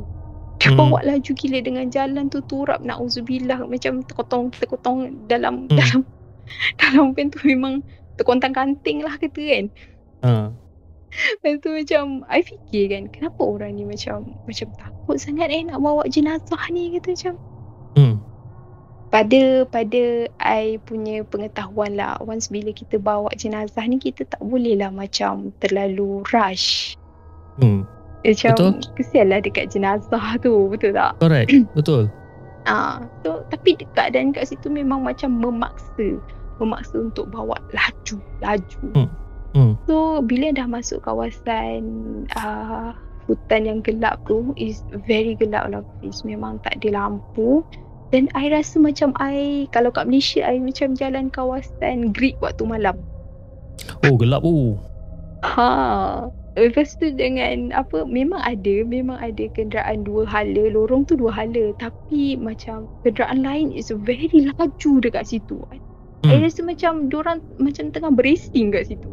[0.62, 0.80] Dia Hmm.
[0.80, 5.76] bawa laju gila dengan jalan tu turap nauzubillah macam terkotong terkotong dalam Hmm.
[5.76, 6.02] dalam
[6.80, 7.84] dalam pen tu memang
[8.16, 9.66] terkontang-kanting lah kata kan.
[10.24, 10.32] Ha.
[11.12, 15.84] Lepas tu macam I fikir kan kenapa orang ni macam macam takut sangat eh nak
[15.84, 17.36] bawa jenazah ni kata macam
[18.00, 18.16] Hmm.
[19.12, 20.04] Pada pada
[20.40, 25.52] I punya pengetahuan lah once bila kita bawa jenazah ni kita tak boleh lah macam
[25.60, 26.96] terlalu rush
[27.60, 27.84] Hmm.
[28.24, 28.72] macam Betul.
[28.96, 31.52] kesianlah dekat jenazah tu betul tak Correct.
[31.78, 32.08] Betul.
[32.64, 36.16] ah so tapi keadaan kat situ memang macam memaksa
[36.64, 39.10] memaksa untuk bawa laju laju
[39.52, 39.76] Hmm.
[39.84, 41.84] so bila dah masuk kawasan
[42.40, 42.96] uh,
[43.28, 46.24] hutan yang gelap tu is very gelap lah Fiz.
[46.24, 47.60] memang tak ada lampu
[48.12, 53.00] dan I rasa macam I kalau kat Malaysia I macam jalan kawasan Greek waktu malam
[54.06, 54.78] Oh, gelap oh.
[55.42, 56.28] ha
[56.60, 61.72] lepas tu dengan apa memang ada memang ada kenderaan dua hala lorong tu dua hala
[61.80, 65.80] tapi macam kenderaan lain is very laju dekat situ I
[66.22, 66.46] Hmm.
[66.46, 69.10] rasa macam diorang macam tengah beracing kat situ.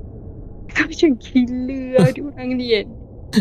[0.76, 2.86] So, macam gila lah diorang ni kan.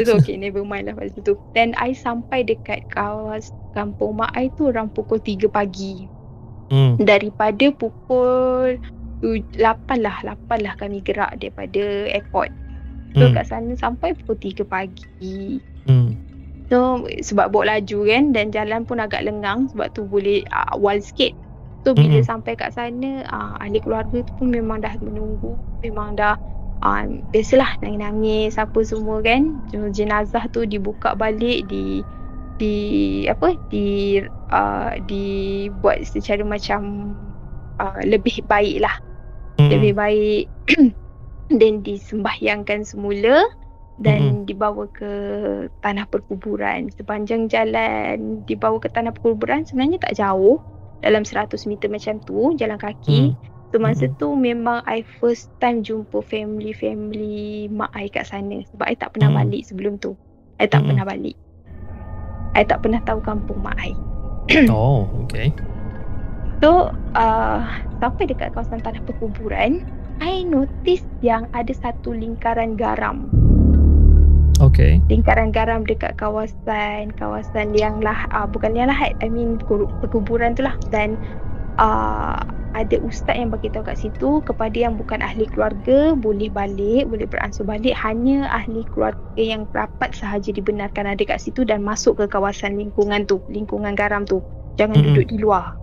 [0.08, 1.36] So, okay, never mind lah pasal tu.
[1.52, 6.10] Then, I sampai dekat kawas kampung mak I tu orang pukul 3 pagi.
[6.74, 6.98] Hmm.
[7.00, 8.82] Daripada pukul
[9.22, 12.50] tu- 8 lah, 8 lah kami gerak daripada airport.
[13.18, 13.34] So, Hmm.
[13.34, 15.62] kat sana sampai pukul 3 pagi.
[15.86, 16.18] Hmm.
[16.68, 21.00] So sebab bawa laju kan dan jalan pun agak lengang sebab tu boleh uh, awal
[21.00, 21.32] sikit.
[21.88, 22.28] So bila Mm-mm.
[22.28, 25.56] sampai kat sana uh, ahli keluarga tu pun memang dah menunggu.
[25.80, 26.36] Memang dah
[26.84, 29.64] uh, biasalah nangis-nangis apa semua kan.
[29.72, 32.04] So, jenazah tu dibuka balik di
[32.58, 32.78] di
[33.30, 34.18] apa di
[34.52, 37.14] uh, dibuat secara macam
[37.80, 38.96] uh, lebih baik lah
[39.58, 39.74] Hmm.
[39.74, 40.46] lebih baik
[41.62, 43.42] dan disembahyangkan semula
[43.98, 45.10] dan dibawa ke
[45.82, 50.62] tanah perkuburan sepanjang jalan dibawa ke tanah perkuburan sebenarnya tak jauh
[51.02, 53.74] dalam 100 meter macam tu jalan kaki Hmm.
[53.74, 54.20] so masa Mm-mm.
[54.22, 59.34] tu memang I first time jumpa family-family mak I kat sana sebab I tak pernah
[59.34, 59.42] Hmm.
[59.42, 60.14] balik sebelum tu
[60.62, 60.88] I tak Mm-mm.
[60.94, 61.36] pernah balik
[62.58, 63.94] I tak pernah tahu kampung mak I
[64.74, 65.54] Oh, okay.
[66.58, 67.62] So uh,
[68.02, 69.86] sampai dekat kawasan tanah perkuburan
[70.18, 73.30] I notice yang ada satu lingkaran garam
[74.58, 74.98] Okay.
[75.06, 79.62] Lingkaran garam dekat kawasan Kawasan yang lah uh, Bukan yang lahat I mean
[80.02, 81.14] perkuburan tu lah Dan
[81.78, 82.42] uh,
[82.78, 87.66] Ada ustaz yang beritahu kat situ Kepada yang bukan ahli keluarga Boleh balik Boleh beransur
[87.66, 92.78] balik Hanya ahli keluarga yang rapat sahaja dibenarkan ada kat situ Dan masuk ke kawasan
[92.78, 94.44] lingkungan tu Lingkungan garam tu
[94.78, 95.16] Jangan Mm-mm.
[95.16, 95.78] duduk di luar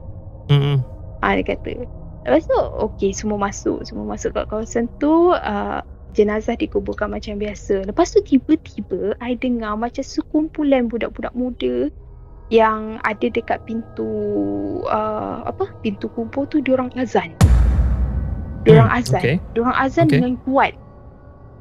[0.48, 0.84] Hmm.
[1.24, 1.88] Ah dia kata.
[2.24, 5.80] Lepas tu okey semua masuk, semua masuk kat kawasan tu uh,
[6.16, 7.84] jenazah dikuburkan macam biasa.
[7.84, 11.88] Lepas tu tiba-tiba I dengar macam sekumpulan budak-budak muda
[12.52, 14.04] yang ada dekat pintu
[14.84, 17.32] uh, apa pintu kubur tu diorang azan.
[18.64, 19.20] Diorang Hmm, azan.
[19.20, 19.36] okay.
[19.52, 20.20] Diorang azan Okay.
[20.20, 20.72] dengan kuat.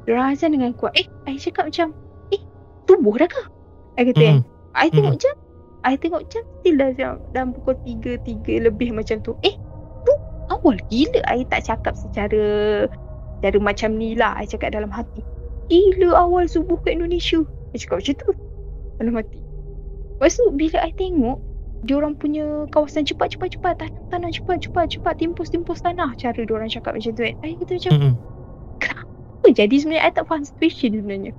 [0.04, 0.92] Diorang azan dengan kuat.
[0.96, 1.92] Eh, I cakap macam,
[2.32, 2.40] eh,
[2.84, 3.42] tubuh dah ke?
[3.96, 4.24] I kata.
[4.24, 4.40] Hmm.
[4.74, 5.36] I tengok jam.
[5.84, 9.36] I tengok jam still dah jam dalam pukul 3 3 lebih macam tu.
[9.44, 9.52] Eh,
[10.08, 10.12] tu
[10.48, 12.44] awal gila I tak cakap secara
[13.40, 14.32] secara macam ni lah.
[14.40, 15.20] I cakap dalam hati.
[15.68, 17.44] Gila awal subuh kat Indonesia.
[17.72, 18.30] I cakap macam tu.
[18.96, 19.43] Dalam hati.
[20.24, 21.36] Lepas tu bila I tengok
[21.84, 26.48] diorang punya kawasan cepat cepat cepat tanam tanam cepat cepat cepat timpus timpus tanah cara
[26.48, 27.36] diorang cakap macam tu kan?
[27.44, 28.14] I kata macam Mm-mm.
[29.44, 31.36] apa jadi sebenarnya I tak faham situation sebenarnya?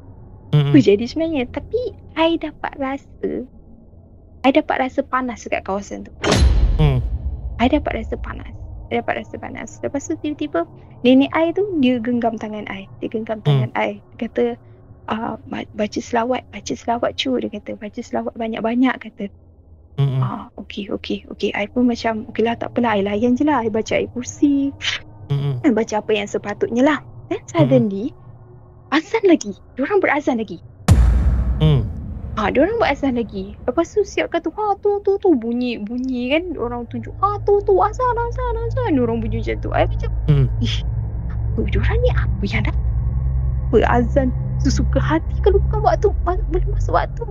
[0.54, 0.70] Mm-mm.
[0.70, 1.50] apa jadi sebenarnya?
[1.50, 1.82] Tapi
[2.14, 3.50] I dapat rasa
[4.46, 6.14] I dapat rasa panas dekat kawasan tu.
[6.78, 7.02] Mm.
[7.58, 8.54] I dapat rasa panas.
[8.94, 9.82] I dapat rasa panas.
[9.82, 10.70] Lepas tu tiba-tiba
[11.02, 12.86] nenek I tu dia genggam tangan I.
[13.02, 13.98] Dia genggam tangan I.
[13.98, 14.62] Dia kata
[15.10, 19.28] uh, baca selawat baca selawat cu dia kata baca selawat banyak-banyak kata
[19.96, 20.20] Mm-mm.
[20.20, 21.56] Ah, okey, okey, okey.
[21.56, 23.00] I pun macam, okey lah, tak apalah.
[23.00, 23.64] I layan je lah.
[23.64, 24.76] I baca ayat kursi.
[25.32, 25.64] Mm-mm.
[25.64, 27.00] I baca apa yang sepatutnya lah.
[27.32, 28.12] Then suddenly,
[28.92, 29.56] azan lagi.
[29.80, 30.60] Diorang berazan lagi.
[31.64, 31.88] Mm.
[32.36, 33.56] Ha, diorang berazan lagi.
[33.64, 35.32] Lepas tu siap kata, ha tu, tu, tu.
[35.32, 36.44] Bunyi, bunyi kan.
[36.60, 37.80] Orang tunjuk, ha tu, tu.
[37.80, 39.00] Azan, azan, azan.
[39.00, 39.72] Diorang bunyi macam tu.
[39.72, 40.52] I macam, Mm.
[40.60, 40.76] ih,
[41.32, 42.76] apa diorang ni apa yang dah
[43.84, 44.32] apa azan.
[44.64, 47.24] Sesuka hati kalau bukan waktu belum masuk waktu.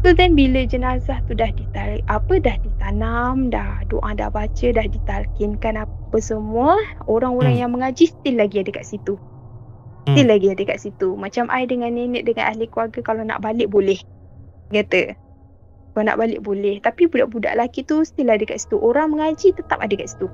[0.00, 4.86] So then bila jenazah tu dah ditarik apa dah ditanam dah doa dah baca dah
[4.88, 7.62] ditalkinkan apa semua orang-orang Hmm.
[7.64, 9.20] yang mengaji still lagi ada kat situ.
[10.08, 10.16] Hmm.
[10.16, 11.08] still lagi ada kat situ.
[11.16, 14.00] Macam I dengan nenek dengan ahli keluarga kalau nak balik boleh.
[14.72, 15.16] Kata.
[15.92, 16.80] Kalau nak balik boleh.
[16.80, 18.80] Tapi budak-budak lelaki tu still ada kat situ.
[18.80, 20.28] Orang mengaji tetap ada kat situ.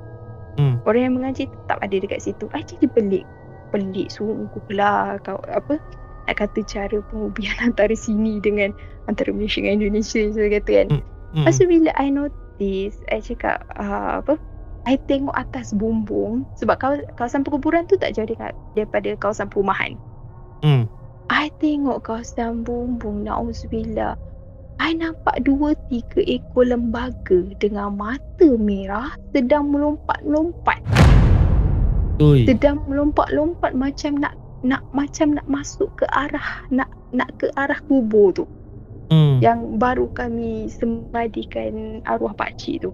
[0.57, 0.81] Hmm.
[0.89, 2.49] orang yang mengaji tetap ada dekat situ.
[2.57, 3.25] I jadi pelik
[3.71, 5.79] pelik sungguh lah kau apa
[6.27, 8.75] nak kata cara pengubian antara sini dengan
[9.07, 10.89] antara Malaysia dengan Indonesia saya kata kan.
[10.91, 11.45] Mm.
[11.47, 14.35] Lepas tu bila I notice, I cakap uh, apa,
[14.87, 19.95] I tengok atas bumbung sebab kaw- kawasan perkuburan tu tak jauh dekat daripada kawasan perumahan.
[20.67, 20.91] Mm.
[21.27, 24.15] I tengok kawasan bumbung, na'udzubillah.
[24.77, 30.85] I nampak dua tiga ekor lembaga dengan mata merah sedang melompat-lompat.
[32.17, 32.49] Ui.
[32.49, 38.33] sedang melompat-lompat macam nak nak macam nak masuk ke arah nak nak ke arah kubur
[38.33, 38.45] tu
[39.07, 39.39] Mm.
[39.39, 42.91] yang baru kami semadikan arwah pak cik tu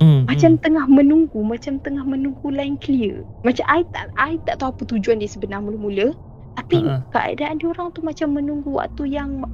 [0.00, 0.24] Mm.
[0.24, 4.82] macam tengah menunggu macam tengah menunggu line clear macam I tak I tak tahu apa
[4.88, 6.16] tujuan dia sebenar mula-mula
[6.56, 7.04] tapi Ha-ha.
[7.12, 9.44] keadaan dia orang tu macam menunggu waktu yang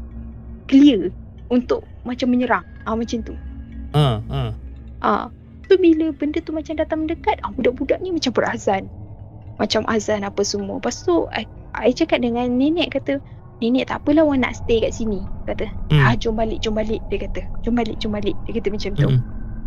[0.71, 1.11] clear
[1.51, 3.35] untuk macam menyerang ah macam tu
[3.91, 4.43] Ha, ha.
[5.03, 5.25] Ah,
[5.67, 8.87] tu bila benda tu macam datang mendekat, ah budak-budak ni macam berazan.
[9.57, 10.79] Macam azan apa semua.
[10.79, 13.21] Lepas tu I, I cakap dengan nenek kata,
[13.61, 16.03] "Nenek tak apalah orang nak stay kat sini." Kata, Mm.
[16.03, 19.09] "Ah, jom balik, jom balik." Dia kata, "Jom balik, jom balik." Dia kata macam tu.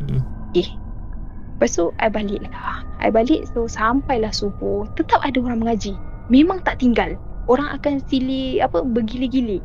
[0.05, 0.21] Mm.
[0.57, 0.69] Eh.
[1.59, 2.87] Lepas tu I balik lah.
[3.03, 5.91] I balik so sampailah subuh, tetap ada orang mengaji.
[6.31, 7.19] Memang tak tinggal.
[7.49, 9.59] Orang akan silih apa bergili-gili.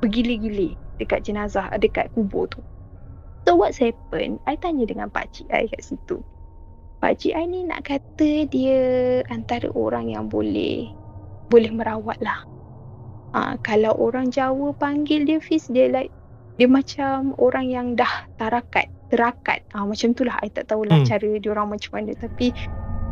[0.00, 2.64] Bergili-gili dekat jenazah, dekat kubur tu.
[3.44, 4.40] So what's happen?
[4.48, 6.24] I tanya dengan pakcik I kat situ.
[7.04, 8.80] Pakcik I ni nak kata dia
[9.28, 10.88] antara orang yang boleh
[11.52, 12.48] boleh merawat lah.
[13.36, 16.08] Ha, kalau orang Jawa panggil dia Fiz, dia like
[16.56, 19.60] dia macam orang yang dah tarakat, terakat.
[19.76, 20.40] Ah ha, macam tu lah.
[20.40, 21.04] I tak tahulah Hmm.
[21.04, 21.12] hmm.
[21.12, 22.16] cara dia orang macam mana.
[22.16, 22.56] Tapi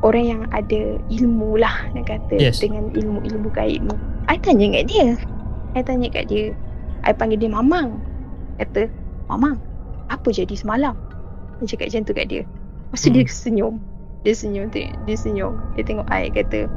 [0.00, 2.40] orang yang ada ilmu lah nak kata.
[2.40, 2.64] Yes.
[2.64, 3.96] Dengan ilmu-ilmu gaib ni.
[4.32, 5.20] I tanya kat dia.
[5.76, 6.56] I tanya kat dia.
[7.04, 8.00] I panggil dia Mamang.
[8.56, 8.88] Kata,
[9.28, 9.60] Mamang,
[10.08, 10.96] apa jadi semalam?
[11.60, 12.42] Dia cakap macam tu kat dia.
[12.92, 13.16] Lepas tu Hmm.
[13.16, 13.74] dia senyum.
[14.22, 14.84] Dia senyum tu.
[15.08, 15.56] Dia senyum.
[15.74, 16.68] Dia tengok I kata,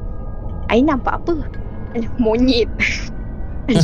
[0.72, 1.46] I nampak apa?
[2.18, 2.72] Monyet.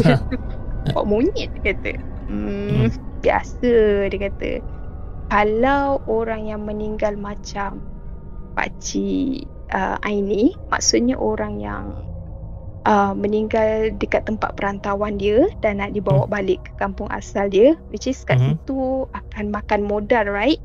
[0.87, 1.91] Nampak monyet dia kata.
[2.25, 2.87] Hmm,
[3.21, 3.73] biasa
[4.07, 4.51] dia kata.
[5.27, 7.79] Kalau orang yang meninggal macam
[8.55, 11.95] pakcik uh, Aini, maksudnya orang yang
[12.83, 18.07] uh, meninggal dekat tempat perantauan dia dan nak dibawa balik ke kampung asal dia, which
[18.07, 18.59] is kat Mhm.
[18.59, 20.59] situ akan makan modal, right?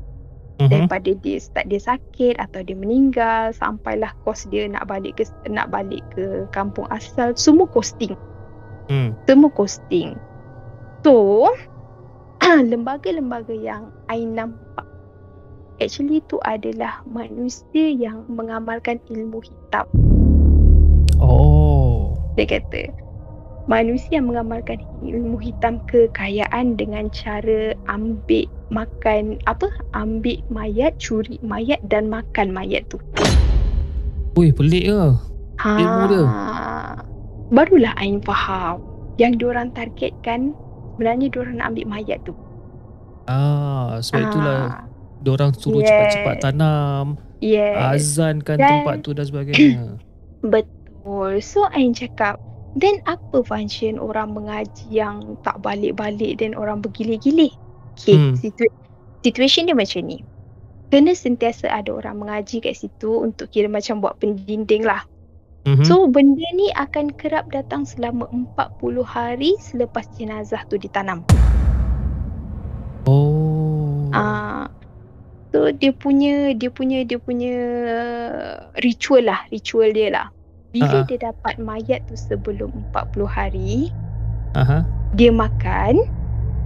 [0.57, 0.69] Mhm.
[0.73, 5.69] daripada dia start dia sakit atau dia meninggal sampailah kos dia nak balik ke nak
[5.69, 8.17] balik ke kampung asal semua costing
[8.87, 9.11] Mm.
[9.27, 10.15] semua costing
[11.03, 11.45] so
[12.71, 14.87] lembaga-lembaga yang I nampak
[15.77, 19.85] actually tu adalah manusia yang mengamalkan ilmu hitam
[21.17, 22.13] Oh.
[22.37, 22.93] dia kata
[23.67, 31.79] manusia yang mengamalkan ilmu hitam kekayaan dengan cara ambil makan apa ambil mayat curi mayat
[31.85, 32.95] dan makan mayat tu
[34.33, 35.01] Ui, pelik ke?
[35.57, 36.23] ha Ilmu dia.
[37.49, 38.79] barulah Ain faham
[39.17, 40.55] yang diorang targetkan
[40.93, 42.33] sebenarnya diorang nak ambil mayat tu
[43.25, 44.87] Ah, sebab itulah Ah,
[45.19, 45.89] diorang suruh Yes.
[45.89, 47.05] cepat-cepat tanam,
[47.37, 49.99] yes azankan Dan- tempat tu dan sebagainya.
[50.45, 51.41] Betul.
[51.41, 52.39] So Ain cakap,
[52.75, 57.53] then apa function orang mengaji yang tak balik-balik dan orang bergilir-gilir?
[57.95, 58.35] Okay, Hmm.
[58.35, 58.73] situ-
[59.23, 60.21] situation dia macam ni.
[60.87, 65.03] Kena sentiasa ada orang mengaji kat situ untuk kira macam buat pendinding lah.
[65.67, 65.83] Mhm.
[65.83, 71.27] So benda ni akan kerap datang selama 40 hari selepas jenazah tu ditanam.
[73.03, 74.07] oh.
[74.15, 74.71] Ah,
[75.51, 77.55] so dia punya dia punya dia punya
[78.79, 80.27] ritual lah, ritual dia lah.
[80.71, 81.05] Bila Ah.
[81.07, 83.89] dia dapat mayat tu sebelum 40 hari,
[84.53, 84.83] Aha.
[85.15, 86.03] dia makan,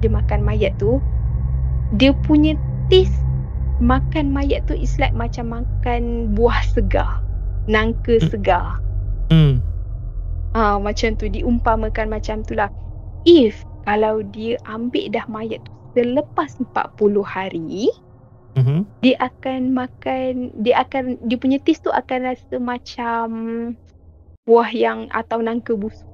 [0.02, 0.98] dia makan mayat tu,
[1.96, 2.58] dia punya
[2.90, 3.22] taste
[3.82, 7.22] makan mayat tu is like macam makan buah segar,
[7.66, 8.30] nangka Hmm.
[8.30, 8.68] segar.
[9.30, 9.58] Hmm.
[10.54, 12.70] Ah macam tu diumpamakan macam tu lah.
[13.26, 17.90] If kalau dia ambil dah mayat tu selepas 40 hari,
[18.54, 18.84] Mhm.
[19.02, 23.28] dia akan makan dia akan dia punya taste tu akan rasa macam
[24.46, 26.08] buah yang atau nangka busuk.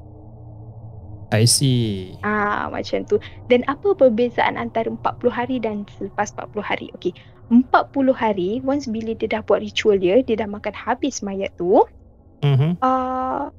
[1.28, 2.16] I see.
[2.24, 3.20] Ah macam tu.
[3.52, 6.88] Dan apa perbezaan antara 40 hari dan selepas 40 hari?
[6.96, 7.12] Okey.
[7.52, 11.84] 40 hari once bila dia dah buat ritual dia, dia dah makan habis mayat tu,
[12.44, 12.80] Mhm.
[12.80, 13.52] uh,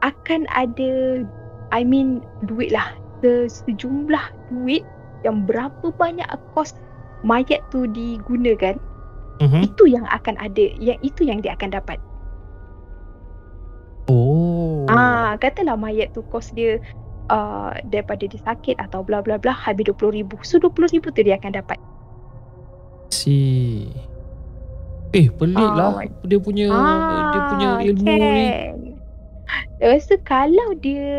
[0.00, 1.24] akan ada
[1.72, 4.84] I mean duit lah se- sejumlah duit
[5.26, 6.76] yang berapa banyak kos
[7.26, 8.78] mayat tu digunakan
[9.42, 9.68] Mhm.
[9.68, 11.98] itu yang akan ada yang itu yang dia akan dapat
[14.08, 14.88] Oh.
[14.88, 16.80] ah katalah mayat tu kos dia
[17.28, 21.52] uh, daripada dia sakit atau bla bla bla habis 20000 so 20000 tu dia akan
[21.54, 21.76] dapat
[23.08, 23.88] See.
[25.10, 26.68] Eh, pelik Ah, lah my- dia punya
[27.26, 28.20] dia punya Ah, ilmu ni.
[28.20, 28.76] kan.
[29.80, 31.16] Rasa kalau dia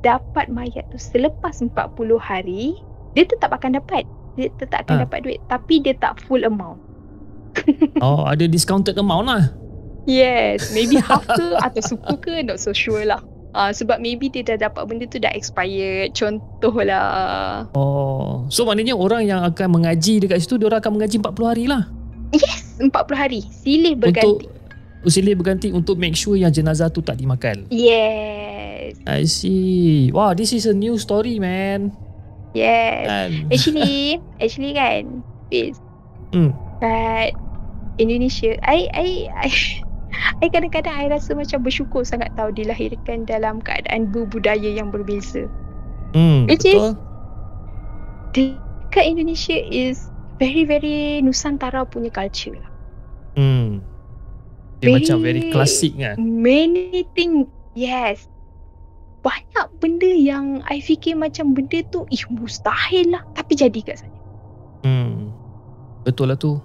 [0.00, 1.70] dapat mayat tu selepas 40
[2.16, 2.80] hari,
[3.12, 4.08] dia tetap akan dapat.
[4.34, 5.02] Dia tetap akan Ah.
[5.04, 6.80] dapat duit tapi dia tak full amount.
[8.00, 9.52] Oh, ada discounted amount lah.
[10.04, 13.20] Yes, maybe half ke atau suku ke not so sure lah.
[13.54, 16.10] Ah sebab maybe dia dah dapat benda tu dah expired.
[16.12, 17.70] Contohlah.
[17.78, 18.44] Oh.
[18.50, 21.86] So maknanya orang yang akan mengaji dekat situ dia orang akan mengaji 40 hari lah.
[22.34, 23.40] Yes, 40 hari.
[23.46, 24.50] Silih berganti.
[25.04, 27.70] Untuk silih berganti untuk make sure yang jenazah tu tak dimakan.
[27.70, 28.98] Yes.
[29.06, 30.10] I see.
[30.10, 31.94] Wow, this is a new story, man.
[32.56, 33.06] Yes.
[33.06, 33.30] Kan?
[33.54, 35.76] Actually, actually kan, Fiz,
[36.34, 36.50] Hmm.
[36.82, 37.30] kat
[38.02, 39.50] Indonesia, I, I, I,
[40.42, 45.46] I kadang-kadang I rasa macam bersyukur sangat tahu dilahirkan dalam keadaan berbudaya yang berbeza.
[46.14, 46.92] Hmm, Which is- betul.
[48.34, 50.10] Dekat Indonesia is
[50.42, 52.70] very very Nusantara punya culture lah.
[53.38, 53.82] Hmm.
[54.82, 56.18] Dia Very- macam very klasik kan.
[56.18, 58.26] Many thing, yes.
[59.24, 63.24] Banyak benda yang I fikir macam benda tu, ih mustahil lah.
[63.32, 64.18] Tapi jadi kat sana.
[64.84, 65.32] Hmm.
[66.04, 66.60] Betul lah tu.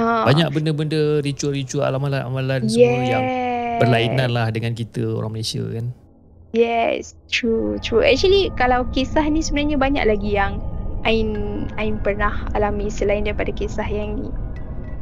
[0.00, 3.78] Ah, Banyak benda-benda ritual-ritual amalan-amalan semua yang yes.
[3.84, 5.92] berlainan lah dengan kita orang Malaysia kan.
[6.52, 8.04] Yes, true, true.
[8.04, 10.60] Actually, kalau kisah ni sebenarnya banyak lagi yang
[11.02, 14.28] Ain Ain pernah alami selain daripada kisah yang ni.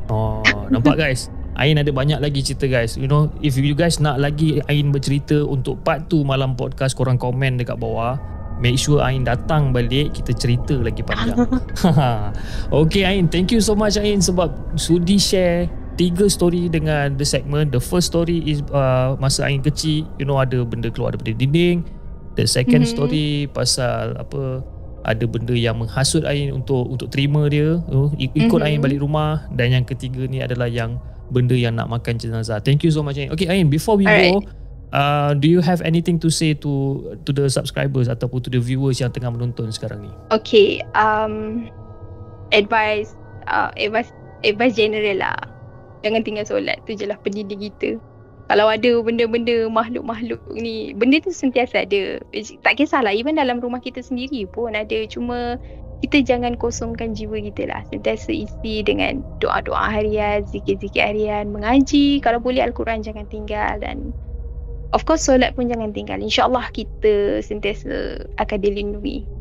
[0.08, 1.30] Oh, nampak guys?
[1.58, 2.94] Ain ada banyak lagi cerita guys.
[2.94, 7.18] You know, if you guys nak lagi Ain bercerita untuk part 2 malam podcast, korang
[7.18, 8.16] komen dekat bawah.
[8.60, 11.48] Make sure Ain datang balik, kita cerita lagi panjang.
[12.84, 17.72] okay Ain, thank you so much Ain sebab sudi share tiga story dengan the segment.
[17.72, 21.84] The first story is uh, masa Ain kecil, you know ada benda keluar daripada dinding.
[22.36, 22.90] The second Mhm.
[22.90, 24.60] story pasal apa
[25.02, 28.66] ada benda yang menghasut Ain untuk untuk terima dia, you know, ik- ikut Mhm.
[28.68, 32.60] Ain balik rumah dan yang ketiga ni adalah yang benda yang nak makan jenazah.
[32.60, 33.32] Thank you so much Ain.
[33.32, 34.36] Okay Ain, before we Alright.
[34.36, 34.44] go,
[34.92, 38.98] uh, do you have anything to say to to the subscribers ataupun to the viewers
[38.98, 40.12] yang tengah menonton sekarang ni?
[40.30, 41.66] Okay, um,
[42.50, 43.14] advice,
[43.50, 44.10] uh, advice,
[44.42, 45.38] advice general lah.
[46.00, 48.00] Jangan tinggal solat tu je lah pendidik kita.
[48.50, 52.18] Kalau ada benda-benda makhluk-makhluk ni, benda tu sentiasa ada.
[52.66, 55.06] Tak kisahlah, even dalam rumah kita sendiri pun ada.
[55.06, 55.54] Cuma
[56.02, 57.86] kita jangan kosongkan jiwa kita lah.
[57.94, 62.18] Sentiasa isi dengan doa-doa harian, zikir-zikir harian, mengaji.
[62.18, 64.10] Kalau boleh Al-Quran jangan tinggal dan
[64.90, 66.18] of course solat pun jangan tinggal.
[66.18, 69.40] InsyaAllah kita sentiasa akan dilindungi.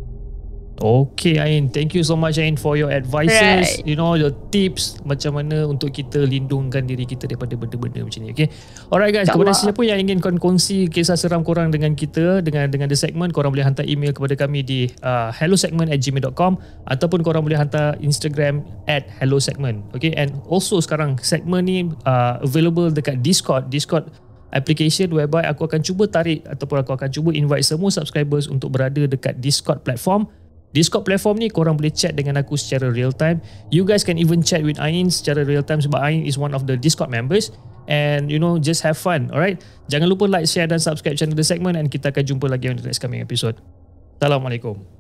[0.80, 3.84] Okay Ain, thank you so much Ain for your advices, Right.
[3.84, 8.32] you know your tips macam mana untuk kita lindungkan diri kita daripada benda-benda macam ni.
[8.32, 8.48] Okay.
[8.88, 12.88] Alright guys, kepada sesiapa yang ingin kon- kongsi kisah seram korang dengan kita dengan dengan
[12.88, 16.56] the segment, korang boleh hantar email kepada kami di uh, hellosegment@gmail.com
[16.88, 19.84] ataupun korang boleh hantar Instagram at hellosegment.
[19.92, 23.68] Okay, and also sekarang segmen ni uh, available dekat Discord.
[23.68, 24.08] Discord
[24.50, 29.06] application whereby aku akan cuba tarik ataupun aku akan cuba invite semua subscribers untuk berada
[29.06, 30.30] dekat Discord platform
[30.70, 33.42] Discord platform ni korang boleh chat dengan aku secara real time.
[33.74, 36.70] You guys can even chat with Ain secara real time sebab Ain is one of
[36.70, 37.50] the Discord members.
[37.90, 39.58] And you know, just have fun, alright?
[39.90, 42.78] Jangan lupa like, share dan subscribe channel The Segment and kita akan jumpa lagi on
[42.78, 43.58] the next coming episode.
[44.22, 44.99] Assalamualaikum.